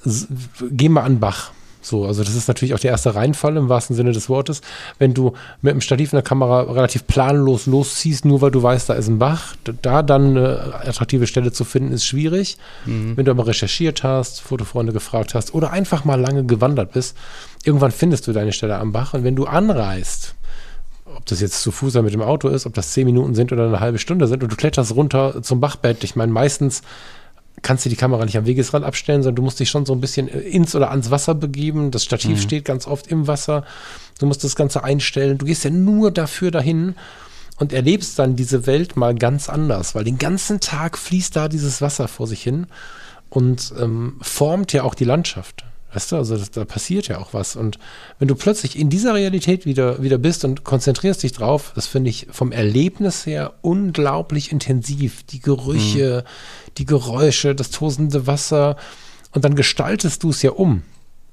[0.70, 1.52] geh mal an Bach.
[1.86, 4.60] So, also das ist natürlich auch der erste Reinfall im wahrsten Sinne des Wortes.
[4.98, 8.88] Wenn du mit dem Stativ in der Kamera relativ planlos losziehst, nur weil du weißt,
[8.88, 12.58] da ist ein Bach, da dann eine attraktive Stelle zu finden, ist schwierig.
[12.86, 13.16] Mhm.
[13.16, 17.16] Wenn du aber recherchiert hast, Fotofreunde gefragt hast oder einfach mal lange gewandert bist,
[17.66, 19.14] irgendwann findest du deine Stelle am Bach.
[19.14, 20.34] Und wenn du anreist,
[21.04, 23.52] ob das jetzt zu Fuß oder mit dem Auto ist, ob das zehn Minuten sind
[23.52, 26.04] oder eine halbe Stunde sind und du kletterst runter zum Bachbett.
[26.04, 26.82] Ich meine, meistens
[27.62, 30.00] kannst du die Kamera nicht am Wegesrand abstellen, sondern du musst dich schon so ein
[30.00, 31.90] bisschen ins oder ans Wasser begeben.
[31.90, 32.42] Das Stativ mhm.
[32.42, 33.64] steht ganz oft im Wasser.
[34.18, 35.38] Du musst das Ganze einstellen.
[35.38, 36.94] Du gehst ja nur dafür dahin
[37.58, 41.80] und erlebst dann diese Welt mal ganz anders, weil den ganzen Tag fließt da dieses
[41.80, 42.66] Wasser vor sich hin
[43.30, 45.64] und ähm, formt ja auch die Landschaft.
[45.96, 47.56] Weißt du, also das, da passiert ja auch was.
[47.56, 47.78] Und
[48.18, 52.10] wenn du plötzlich in dieser Realität wieder, wieder bist und konzentrierst dich drauf, das finde
[52.10, 55.22] ich vom Erlebnis her unglaublich intensiv.
[55.22, 56.72] Die Gerüche, mhm.
[56.76, 58.76] die Geräusche, das tosende Wasser.
[59.32, 60.82] Und dann gestaltest du es ja um.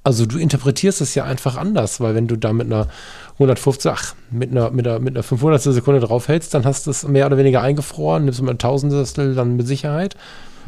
[0.02, 2.88] Also du interpretierst es ja einfach anders, weil wenn du da mit einer
[3.34, 7.06] 150, ach, mit einer, mit einer, mit einer 500 Sekunde draufhältst, dann hast du es
[7.06, 10.16] mehr oder weniger eingefroren, nimmst du mal ein Tausendstel dann mit Sicherheit.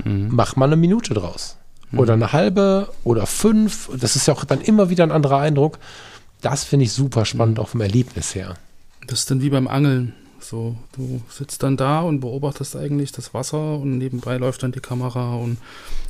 [0.04, 0.32] Mhm.
[0.32, 1.56] Mach mal eine Minute draus
[1.98, 3.90] oder eine halbe oder fünf.
[3.98, 5.80] Das ist ja auch dann immer wieder ein anderer Eindruck.
[6.42, 8.56] Das finde ich super spannend, auch vom Erlebnis her.
[9.08, 10.14] Das ist dann wie beim Angeln.
[10.40, 14.80] So, du sitzt dann da und beobachtest eigentlich das Wasser und nebenbei läuft dann die
[14.80, 15.58] Kamera und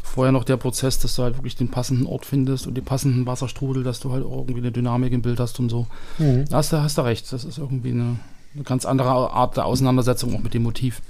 [0.04, 3.26] vorher noch der Prozess, dass du halt wirklich den passenden Ort findest und den passenden
[3.26, 5.88] Wasserstrudel, dass du halt irgendwie eine Dynamik im Bild hast und so.
[6.18, 6.46] Mhm.
[6.50, 7.32] Da hast du, hast du recht.
[7.32, 8.18] Das ist irgendwie eine,
[8.56, 11.02] eine ganz andere Art der Auseinandersetzung auch mit dem Motiv.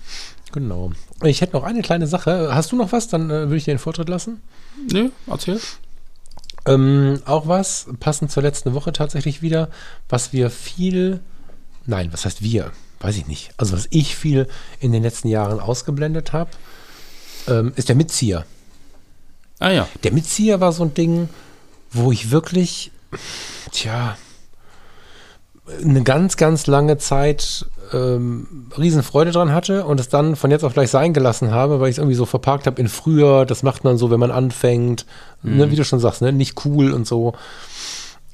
[0.55, 0.93] Genau.
[1.21, 2.55] Ich hätte noch eine kleine Sache.
[2.55, 3.09] Hast du noch was?
[3.09, 4.41] Dann äh, würde ich dir den Vortritt lassen.
[4.89, 5.59] Nö, erzähl.
[6.65, 9.69] Ähm, auch was, passend zur letzten Woche tatsächlich wieder,
[10.07, 11.19] was wir viel,
[11.85, 12.71] nein, was heißt wir?
[13.01, 13.51] Weiß ich nicht.
[13.57, 14.47] Also was ich viel
[14.79, 16.51] in den letzten Jahren ausgeblendet habe,
[17.49, 18.45] ähm, ist der Mitzieher.
[19.59, 19.89] Ah ja.
[20.03, 21.27] Der Mitzieher war so ein Ding,
[21.91, 22.91] wo ich wirklich,
[23.71, 24.17] tja,
[25.83, 30.73] eine ganz, ganz lange Zeit ähm, Riesenfreude dran hatte und es dann von jetzt auf
[30.73, 33.83] gleich sein gelassen habe, weil ich es irgendwie so verparkt habe in früher, das macht
[33.83, 35.05] man so, wenn man anfängt,
[35.41, 35.57] ne, mhm.
[35.57, 37.33] ne, wie du schon sagst, ne, nicht cool und so.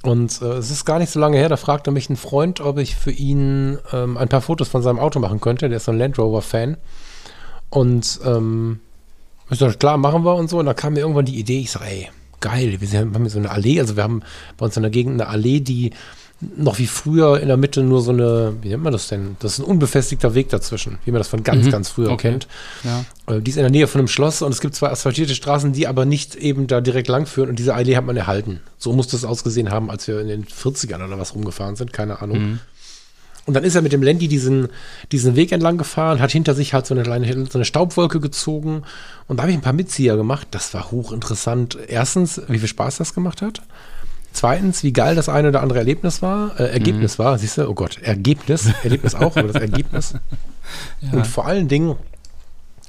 [0.03, 2.79] Und äh, es ist gar nicht so lange her, da fragte mich ein Freund, ob
[2.79, 5.69] ich für ihn ähm, ein paar Fotos von seinem Auto machen könnte.
[5.69, 6.77] Der ist so ein Land Rover-Fan.
[7.69, 8.79] Und ähm,
[9.49, 10.57] ich dachte, klar, machen wir und so.
[10.57, 12.09] Und da kam mir irgendwann die Idee, ich sage, ey,
[12.39, 14.23] geil, wir haben hier so eine Allee, also wir haben
[14.57, 15.91] bei uns in der Gegend eine Allee, die
[16.55, 19.35] noch wie früher in der Mitte nur so eine, wie nennt man das denn?
[19.39, 21.71] Das ist ein unbefestigter Weg dazwischen, wie man das von ganz, mhm.
[21.71, 22.29] ganz früher okay.
[22.29, 22.47] kennt.
[22.83, 23.05] Ja.
[23.35, 25.73] Äh, die ist in der Nähe von einem Schloss und es gibt zwei asphaltierte Straßen,
[25.73, 28.59] die aber nicht eben da direkt langführen und diese Allee hat man erhalten.
[28.77, 32.21] So muss das ausgesehen haben, als wir in den 40ern oder was rumgefahren sind, keine
[32.21, 32.39] Ahnung.
[32.39, 32.59] Mhm.
[33.45, 34.67] Und dann ist er mit dem Landy diesen,
[35.11, 38.83] diesen Weg entlang gefahren, hat hinter sich halt so eine kleine so eine Staubwolke gezogen.
[39.27, 40.47] Und da habe ich ein paar Mitzieher gemacht.
[40.51, 41.77] Das war hochinteressant.
[41.87, 43.61] Erstens, wie viel Spaß das gemacht hat.
[44.33, 47.23] Zweitens, wie geil das eine oder andere Erlebnis war, äh, Ergebnis mhm.
[47.23, 50.13] war, siehst du, oh Gott, Ergebnis, Erlebnis auch, aber das Ergebnis.
[51.01, 51.11] Ja.
[51.11, 51.95] Und vor allen Dingen,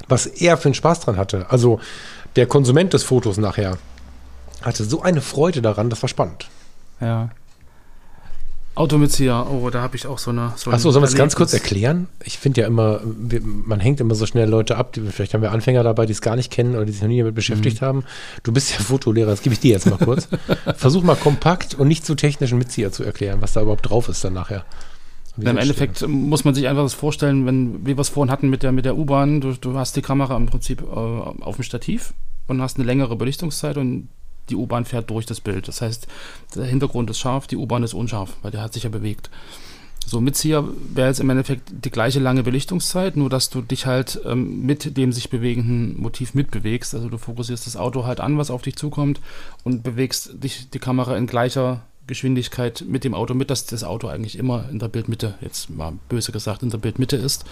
[0.09, 1.47] was er für einen Spaß dran hatte.
[1.51, 1.81] Also
[2.37, 3.79] der Konsument des Fotos nachher
[4.63, 6.49] hatte so eine Freude daran, das war spannend.
[7.01, 7.31] Ja.
[8.75, 10.55] Automizia, oh, da habe ich auch so eine.
[10.57, 12.09] So Achso, sollen wir es ganz kurz erklären?
[12.25, 15.43] Ich finde ja immer, wir, man hängt immer so schnell Leute ab, die, vielleicht haben
[15.43, 17.83] wir Anfänger dabei, die es gar nicht kennen oder die sich noch nie damit beschäftigt
[17.83, 17.87] mhm.
[17.87, 18.05] haben.
[18.43, 20.29] Du bist ja Fotolehrer, das gebe ich dir jetzt mal kurz.
[20.77, 24.25] Versuch mal kompakt und nicht zu technischen Mitzieher zu erklären, was da überhaupt drauf ist
[24.25, 24.65] dann nachher.
[25.39, 28.63] Im Endeffekt muss man sich einfach das vorstellen, wenn, wie wir es vorhin hatten mit
[28.63, 32.13] der, mit der U-Bahn, du, du hast die Kamera im Prinzip äh, auf dem Stativ
[32.49, 34.09] und hast eine längere Belichtungszeit und
[34.51, 35.69] die U-Bahn fährt durch das Bild.
[35.69, 36.07] Das heißt,
[36.55, 39.31] der Hintergrund ist scharf, die U-Bahn ist unscharf, weil der hat sich ja bewegt.
[40.05, 44.21] So, Mitzieher wäre jetzt im Endeffekt die gleiche lange Belichtungszeit, nur dass du dich halt
[44.25, 46.95] ähm, mit dem sich bewegenden Motiv mitbewegst.
[46.95, 49.21] Also du fokussierst das Auto halt an, was auf dich zukommt
[49.63, 54.09] und bewegst dich die Kamera in gleicher Geschwindigkeit mit dem Auto mit, dass das Auto
[54.09, 57.45] eigentlich immer in der Bildmitte, jetzt mal böse gesagt, in der Bildmitte ist.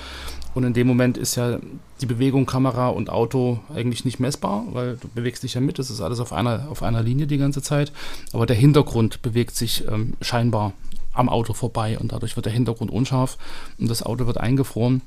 [0.55, 1.61] Und in dem Moment ist ja
[2.01, 5.91] die Bewegung Kamera und Auto eigentlich nicht messbar, weil du bewegst dich ja mit, das
[5.91, 7.93] ist alles auf einer, auf einer Linie die ganze Zeit.
[8.33, 10.73] Aber der Hintergrund bewegt sich ähm, scheinbar
[11.13, 13.39] am Auto vorbei und dadurch wird der Hintergrund unscharf
[13.79, 15.03] und das Auto wird eingefroren.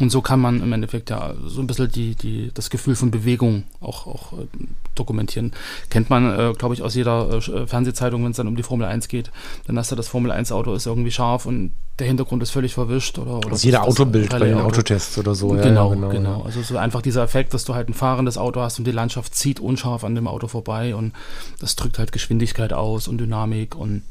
[0.00, 3.10] Und so kann man im Endeffekt ja so ein bisschen die, die, das Gefühl von
[3.10, 4.46] Bewegung auch, auch äh,
[4.94, 5.52] dokumentieren.
[5.90, 8.86] Kennt man, äh, glaube ich, aus jeder äh, Fernsehzeitung, wenn es dann um die Formel
[8.86, 9.30] 1 geht.
[9.66, 12.74] Dann hast du das Formel 1 Auto ist irgendwie scharf und der Hintergrund ist völlig
[12.74, 13.18] verwischt.
[13.18, 14.66] Oder, oder aus jeder Autobild bei den Auto.
[14.66, 15.56] Autotests oder so.
[15.56, 16.42] Ja, genau, genau, genau.
[16.42, 19.34] Also so einfach dieser Effekt, dass du halt ein fahrendes Auto hast und die Landschaft
[19.34, 21.12] zieht unscharf an dem Auto vorbei und
[21.58, 24.02] das drückt halt Geschwindigkeit aus und Dynamik und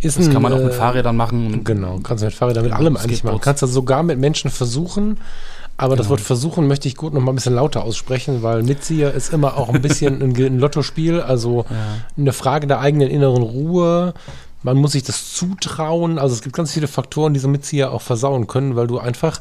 [0.00, 1.64] ist das ein, kann man auch mit äh, Fahrrädern machen.
[1.64, 3.40] Genau, kannst du mit Fahrrädern mit allem eigentlich machen.
[3.40, 5.18] Kannst du sogar mit Menschen versuchen,
[5.76, 9.12] Aber das Wort versuchen möchte ich gut noch mal ein bisschen lauter aussprechen, weil Mitzieher
[9.12, 11.64] ist immer auch ein bisschen ein, ein Lottospiel, also
[12.16, 14.14] eine Frage der eigenen inneren Ruhe.
[14.62, 16.18] Man muss sich das zutrauen.
[16.18, 19.40] Also es gibt ganz viele Faktoren, die so Mitzieher auch versauen können, weil du einfach,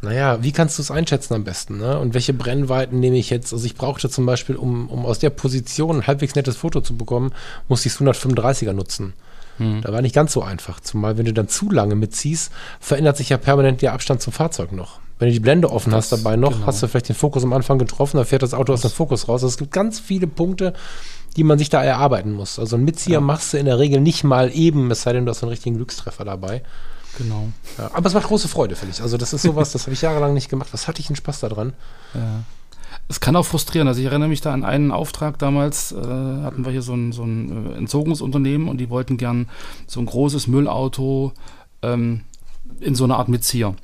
[0.00, 1.78] naja, wie kannst du es einschätzen am besten?
[1.78, 1.98] Ne?
[1.98, 3.52] Und welche Brennweiten nehme ich jetzt?
[3.52, 6.96] Also ich brauchte zum Beispiel, um, um aus der Position ein halbwegs nettes Foto zu
[6.96, 7.32] bekommen,
[7.68, 9.12] musste ich das 135er nutzen.
[9.58, 10.80] Da war nicht ganz so einfach.
[10.80, 14.72] Zumal, wenn du dann zu lange mitziehst, verändert sich ja permanent der Abstand zum Fahrzeug
[14.72, 15.00] noch.
[15.18, 16.66] Wenn du die Blende offen hast dabei noch, genau.
[16.66, 19.26] hast du vielleicht den Fokus am Anfang getroffen, dann fährt das Auto aus dem Fokus
[19.26, 19.42] raus.
[19.42, 20.74] Also es gibt ganz viele Punkte,
[21.36, 22.58] die man sich da erarbeiten muss.
[22.58, 25.30] Also ein Mitzieher machst du in der Regel nicht mal eben, es sei denn, du
[25.30, 26.62] hast einen richtigen Glückstreffer dabei.
[27.16, 27.48] Genau.
[27.78, 29.02] Ja, aber es macht große Freude, finde ich.
[29.02, 30.68] Also das ist sowas, das habe ich jahrelang nicht gemacht.
[30.72, 31.72] Was hatte ich einen Spaß daran?
[32.14, 32.44] Ja.
[33.08, 33.88] Es kann auch frustrieren.
[33.88, 37.12] Also ich erinnere mich da an einen Auftrag damals, äh, hatten wir hier so ein,
[37.12, 39.48] so ein äh, Entsorgungsunternehmen und die wollten gern
[39.86, 41.32] so ein großes Müllauto
[41.82, 42.22] ähm,
[42.80, 43.74] in so einer Art Mitzieher.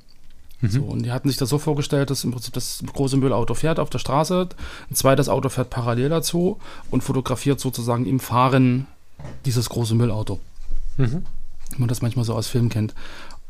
[0.66, 3.78] So, und die hatten sich das so vorgestellt, dass im Prinzip das große Müllauto fährt
[3.78, 4.48] auf der Straße,
[4.90, 6.58] ein zweites Auto fährt parallel dazu
[6.90, 8.86] und fotografiert sozusagen im Fahren
[9.44, 10.40] dieses große Müllauto.
[11.70, 12.94] Wie man das manchmal so aus Filmen kennt.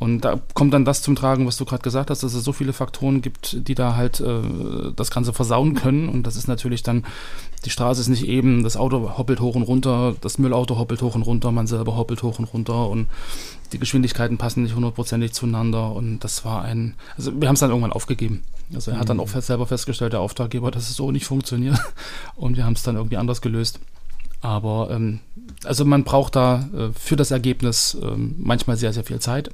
[0.05, 2.53] Und da kommt dann das zum Tragen, was du gerade gesagt hast, dass es so
[2.53, 4.43] viele Faktoren gibt, die da halt äh,
[4.95, 6.11] das Ganze versauen können.
[6.11, 7.07] Und das ist natürlich dann,
[7.65, 11.15] die Straße ist nicht eben, das Auto hoppelt hoch und runter, das Müllauto hoppelt hoch
[11.15, 13.07] und runter, man selber hoppelt hoch und runter und
[13.73, 15.93] die Geschwindigkeiten passen nicht hundertprozentig zueinander.
[15.93, 18.43] Und das war ein, also wir haben es dann irgendwann aufgegeben.
[18.75, 21.79] Also er hat dann auch fest, selber festgestellt, der Auftraggeber, dass es so nicht funktioniert.
[22.37, 23.81] Und wir haben es dann irgendwie anders gelöst.
[24.43, 25.21] Aber ähm,
[25.65, 29.49] also man braucht da äh, für das Ergebnis ähm, manchmal sehr, sehr viel Zeit.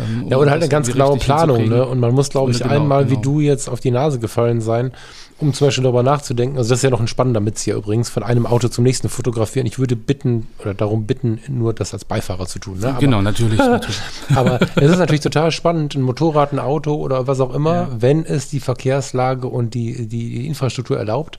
[0.00, 1.86] Ähm, Ja, oder halt eine ganz genaue Planung, ne?
[1.86, 3.22] Und man muss, glaube ich, Genau, einmal wie genau.
[3.22, 4.92] du jetzt auf die Nase gefallen sein,
[5.38, 6.56] um zum Beispiel darüber nachzudenken.
[6.56, 9.66] Also das ist ja noch ein spannender Mitzieher übrigens, von einem Auto zum nächsten fotografieren.
[9.66, 12.78] Ich würde bitten oder darum bitten, nur das als Beifahrer zu tun.
[12.78, 12.88] Ne?
[12.90, 13.58] Aber, Genau, natürlich.
[13.58, 14.00] natürlich.
[14.34, 18.24] aber es ist natürlich total spannend, ein Motorrad, ein Auto oder was auch immer, wenn
[18.24, 21.38] es die Verkehrslage und die, die Infrastruktur erlaubt,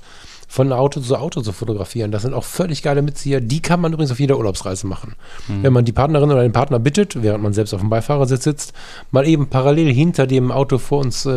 [0.53, 2.11] von Auto zu Auto zu fotografieren.
[2.11, 3.41] Das sind auch völlig geile Mitzieher.
[3.41, 5.15] Die kann man übrigens auf jeder Urlaubsreise machen.
[5.47, 8.73] Wenn man die Partnerin oder den Partner bittet, während man selbst auf dem Beifahrersitz sitzt,
[9.09, 11.31] mal eben parallel hinter dem Auto vor uns äh,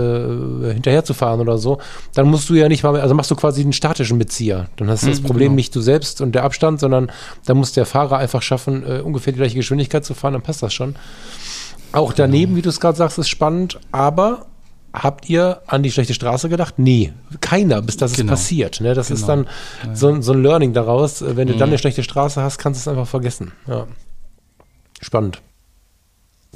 [0.75, 1.79] hinterher zu fahren oder so,
[2.13, 4.67] dann musst du ja nicht mal, also machst du quasi einen statischen Mitzieher.
[4.77, 5.57] Dann hast du das Problem genau.
[5.57, 7.11] nicht du selbst und der Abstand, sondern
[7.47, 10.63] dann muss der Fahrer einfach schaffen, äh, ungefähr die gleiche Geschwindigkeit zu fahren, dann passt
[10.63, 10.95] das schon.
[11.93, 14.45] Auch daneben, wie du es gerade sagst, ist spannend, aber
[14.97, 16.75] habt ihr an die schlechte Straße gedacht?
[16.79, 18.33] Nee, keiner, bis das Genau.
[18.33, 18.81] es passiert.
[18.81, 18.95] Ne?
[18.95, 19.45] Das ist Genau.
[19.85, 21.21] dann so, ein- so ein Learning daraus.
[21.23, 21.75] Wenn du dann Mhm.
[21.75, 23.53] eine schlechte Straße hast, kannst du es einfach vergessen.
[23.67, 23.87] Ja.
[25.01, 25.43] Spannend.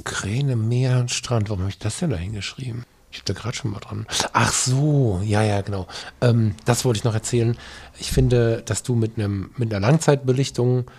[0.03, 1.49] Kräne, Meer und Strand.
[1.49, 2.85] Warum habe ich das denn da hingeschrieben?
[3.11, 4.07] Ich habe da gerade schon mal dran.
[4.33, 5.85] Ach so, ja, ja, genau.
[6.21, 7.57] Ähm, das wollte ich noch erzählen.
[7.99, 10.89] Ich finde, dass du mit, einem, mit einer Langzeitbelichtung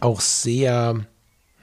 [0.00, 0.94] auch sehr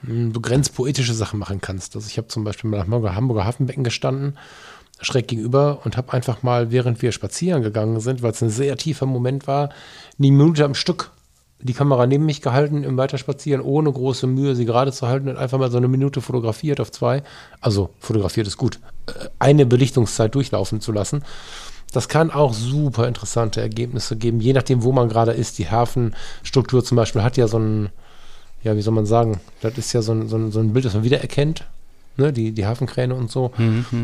[0.02, 1.96] mh, begrenzt poetische Sachen machen kannst.
[1.96, 4.36] Also ich habe zum Beispiel mal am Hamburger Hafenbecken gestanden,
[5.00, 8.76] schräg gegenüber und habe einfach mal, während wir spazieren gegangen sind, weil es ein sehr
[8.76, 9.70] tiefer Moment war,
[10.18, 11.10] eine Minute am Stück
[11.60, 15.36] die Kamera neben mich gehalten im Weiterspazieren, ohne große Mühe, sie gerade zu halten und
[15.36, 17.22] einfach mal so eine Minute fotografiert auf zwei.
[17.60, 18.78] Also fotografiert ist gut.
[19.06, 21.24] Äh, Eine Belichtungszeit durchlaufen zu lassen.
[21.92, 25.58] Das kann auch super interessante Ergebnisse geben, je nachdem, wo man gerade ist.
[25.58, 27.88] Die Hafenstruktur zum Beispiel hat ja so ein,
[28.62, 30.84] ja, wie soll man sagen, das ist ja so ein, so ein, so ein Bild,
[30.84, 31.66] das man wiedererkennt.
[32.18, 33.50] Ne, die, die Hafenkräne und so.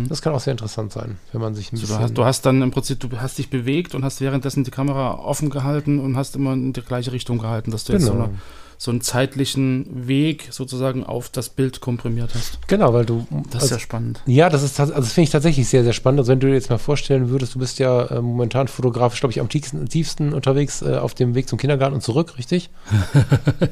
[0.08, 1.96] Das kann auch sehr interessant sein, wenn man sich ein So, bisschen.
[1.96, 4.70] du, hast, du hast dann im Prinzip, du hast dich bewegt und hast währenddessen die
[4.70, 8.12] Kamera offen gehalten und hast immer in die gleiche Richtung gehalten, dass du jetzt so,
[8.12, 8.24] Genau.
[8.24, 8.34] eine,
[8.82, 12.58] so einen zeitlichen Weg sozusagen auf das Bild komprimiert hast.
[12.66, 13.24] genau, weil du.
[13.52, 14.20] Das ist also- ja spannend.
[14.26, 16.18] Ja, das ist also das finde ich tatsächlich sehr, sehr spannend.
[16.18, 19.30] Also wenn du dir jetzt mal vorstellen würdest, du bist ja äh, momentan fotografisch, glaube
[19.30, 22.70] ich, am tiefsten, tiefsten unterwegs äh, auf dem Weg zum Kindergarten und zurück, richtig?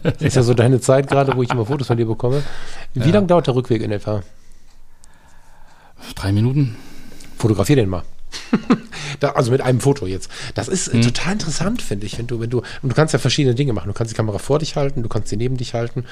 [0.04, 2.44] Das ist ja so deine Zeit gerade, wo ich immer Fotos von dir bekomme.
[2.94, 3.14] Wie Ja.
[3.14, 4.22] lange dauert der Rückweg in etwa?
[6.14, 6.76] Drei Minuten.
[7.36, 8.04] Fotografier den mal.
[9.20, 10.30] da, also mit einem Foto jetzt.
[10.54, 11.02] Das ist Mhm.
[11.02, 13.88] total interessant, finde ich, wenn du, wenn du, und du kannst ja verschiedene Dinge machen.
[13.88, 16.04] Du kannst die Kamera vor dich halten, du kannst sie neben dich halten.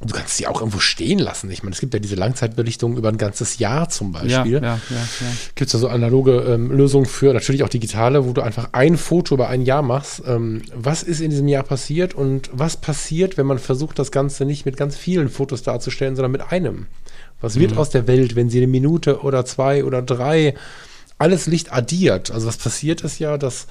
[0.00, 1.48] Und du kannst sie auch irgendwo stehen lassen.
[1.52, 4.54] Ich meine, es gibt ja diese Langzeitbelichtung über ein ganzes Jahr zum Beispiel.
[4.54, 5.26] Ja, ja, ja, ja.
[5.54, 8.96] gibt es ja so analoge ähm, Lösungen für, natürlich auch digitale, wo du einfach ein
[8.98, 10.22] Foto über ein Jahr machst.
[10.26, 14.44] Ähm, was ist in diesem Jahr passiert und was passiert, wenn man versucht, das Ganze
[14.44, 16.86] nicht mit ganz vielen Fotos darzustellen, sondern mit einem?
[17.40, 20.54] Was wird aus der Welt, wenn sie eine Minute oder zwei oder drei
[21.18, 22.30] alles Licht addiert?
[22.30, 23.66] Also was passiert ist ja, dass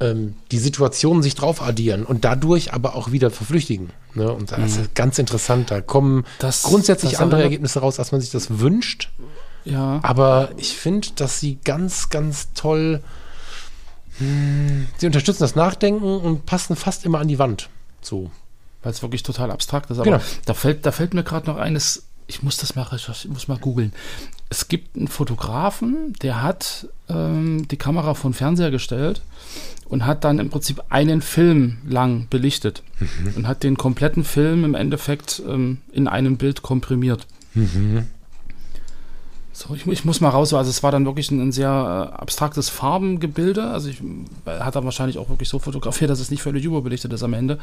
[0.00, 3.90] ähm, die Situationen sich drauf addieren und dadurch aber auch wieder verflüchtigen.
[4.14, 4.30] Ne?
[4.32, 5.70] Und das ist ganz interessant.
[5.70, 9.10] Da kommen Das- grundsätzlich das andere Ergebnisse raus, als man sich das wünscht.
[9.64, 10.00] ja.
[10.02, 13.02] Aber ich finde, dass sie ganz, ganz toll.
[14.18, 17.68] Hm, sie unterstützen das Nachdenken und passen fast immer an die Wand.
[18.00, 18.30] So.
[18.82, 19.96] weil es wirklich total abstrakt ist.
[19.96, 20.20] Aber Genau.
[20.44, 23.48] da, fällt, da fällt mir gerade noch eines, ich muss das mal recherchieren, ich muss
[23.48, 23.92] mal googeln.
[24.50, 29.22] es gibt einen Fotografen, der hat ähm, die Kamera von Fernseher gestellt
[29.88, 33.34] und hat dann im Prinzip einen Film lang belichtet mhm.
[33.36, 37.26] und hat den kompletten Film im Endeffekt ähm, in einem Bild komprimiert.
[37.54, 38.06] Mhm.
[39.56, 42.16] So, ich, ich, muss mal raus, also es war dann wirklich ein, ein sehr äh,
[42.16, 43.62] abstraktes Farbengebilde.
[43.62, 44.00] Also ich
[44.46, 47.34] äh, hat er wahrscheinlich auch wirklich so fotografiert, dass es nicht völlig überbelichtet ist am
[47.34, 47.60] Ende.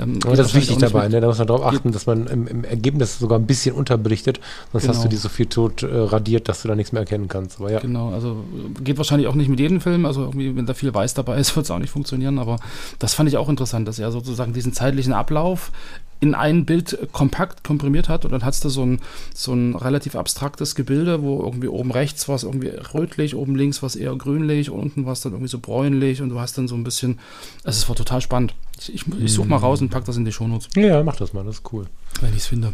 [0.00, 1.20] Ähm, Aber das ist wichtig dabei, ne?
[1.20, 4.40] da muss man darauf achten, dass man im, im, Ergebnis sogar ein bisschen unterbelichtet,
[4.72, 4.94] sonst genau.
[4.94, 7.60] hast du die so viel tot äh, radiert, dass du da nichts mehr erkennen kannst.
[7.60, 7.80] Aber ja.
[7.80, 8.42] Genau, also
[8.82, 11.54] geht wahrscheinlich auch nicht mit jedem Film, also irgendwie, wenn da viel Weiß dabei ist,
[11.56, 12.58] wird es auch nicht funktionieren, aber
[12.98, 15.72] das fand ich auch interessant, dass er sozusagen diesen zeitlichen Ablauf
[16.20, 19.00] in ein Bild kompakt komprimiert hat und dann hast du so ein,
[19.34, 23.82] so ein relativ abstraktes Gebilde, wo irgendwie oben rechts war es irgendwie rötlich, oben links
[23.82, 26.58] war es eher grünlich und unten war es dann irgendwie so bräunlich und du hast
[26.58, 27.18] dann so ein bisschen,
[27.64, 28.54] also es war total spannend.
[28.80, 30.68] Ich, ich, ich suche mal raus und pack das in die Shownotes.
[30.76, 31.86] Ja, mach das mal, das ist cool.
[32.20, 32.72] Wenn ich es finde.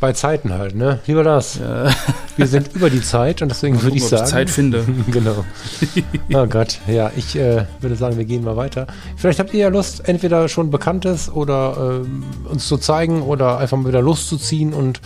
[0.00, 0.98] Bei Zeiten halt, ne?
[1.06, 1.58] Lieber das.
[1.58, 1.90] Ja.
[2.36, 4.24] Wir sind über die Zeit und deswegen würde ich sagen.
[4.24, 4.86] Ich Zeit finde.
[5.10, 5.44] genau.
[6.32, 8.86] Oh Gott, ja, ich äh, würde sagen, wir gehen mal weiter.
[9.16, 13.76] Vielleicht habt ihr ja Lust, entweder schon Bekanntes oder äh, uns zu zeigen oder einfach
[13.76, 15.00] mal wieder loszuziehen und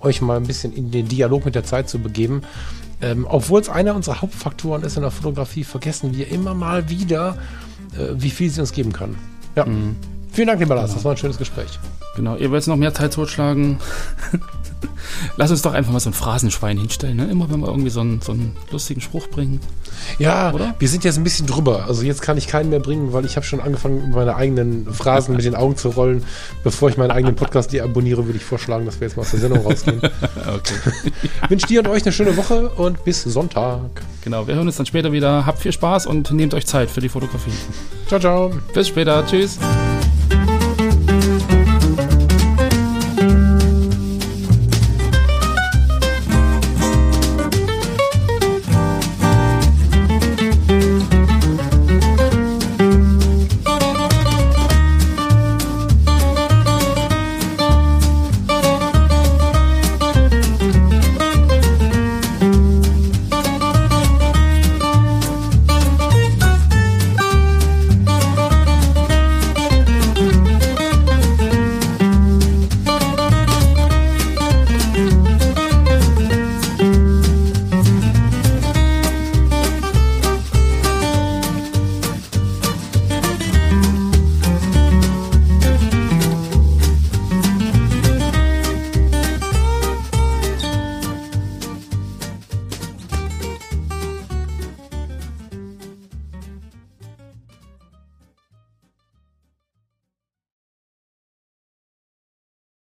[0.00, 2.42] euch mal ein bisschen in den Dialog mit der Zeit zu begeben.
[3.02, 7.36] Ähm, Obwohl es einer unserer Hauptfaktoren ist in der Fotografie, vergessen wir immer mal wieder,
[7.92, 9.16] äh, wie viel sie uns geben kann.
[9.54, 9.66] Ja.
[9.66, 9.96] Mhm.
[10.32, 10.90] Vielen Dank, lieber Lars.
[10.90, 10.96] Genau.
[10.96, 11.78] Das war ein schönes Gespräch.
[12.16, 13.78] Genau, ihr wollt noch mehr Zeit totschlagen.
[15.36, 17.30] Lass uns doch einfach mal so ein Phrasenschwein hinstellen, ne?
[17.30, 19.60] Immer wenn wir irgendwie so einen, so einen lustigen Spruch bringen.
[20.18, 20.74] Ja, oder?
[20.78, 21.84] wir sind jetzt ein bisschen drüber.
[21.86, 25.36] Also jetzt kann ich keinen mehr bringen, weil ich habe schon angefangen, meine eigenen Phrasen
[25.36, 26.24] mit den Augen zu rollen.
[26.64, 29.40] Bevor ich meinen eigenen Podcast deabonniere, würde ich vorschlagen, dass wir jetzt mal aus der
[29.40, 29.98] Sendung rausgehen.
[30.54, 30.74] okay.
[31.48, 34.02] Wünsche dir und euch eine schöne Woche und bis Sonntag.
[34.22, 35.46] Genau, wir hören uns dann später wieder.
[35.46, 37.52] Habt viel Spaß und nehmt euch Zeit für die Fotografie.
[38.08, 38.52] Ciao, ciao.
[38.74, 39.24] Bis später.
[39.26, 39.58] Tschüss.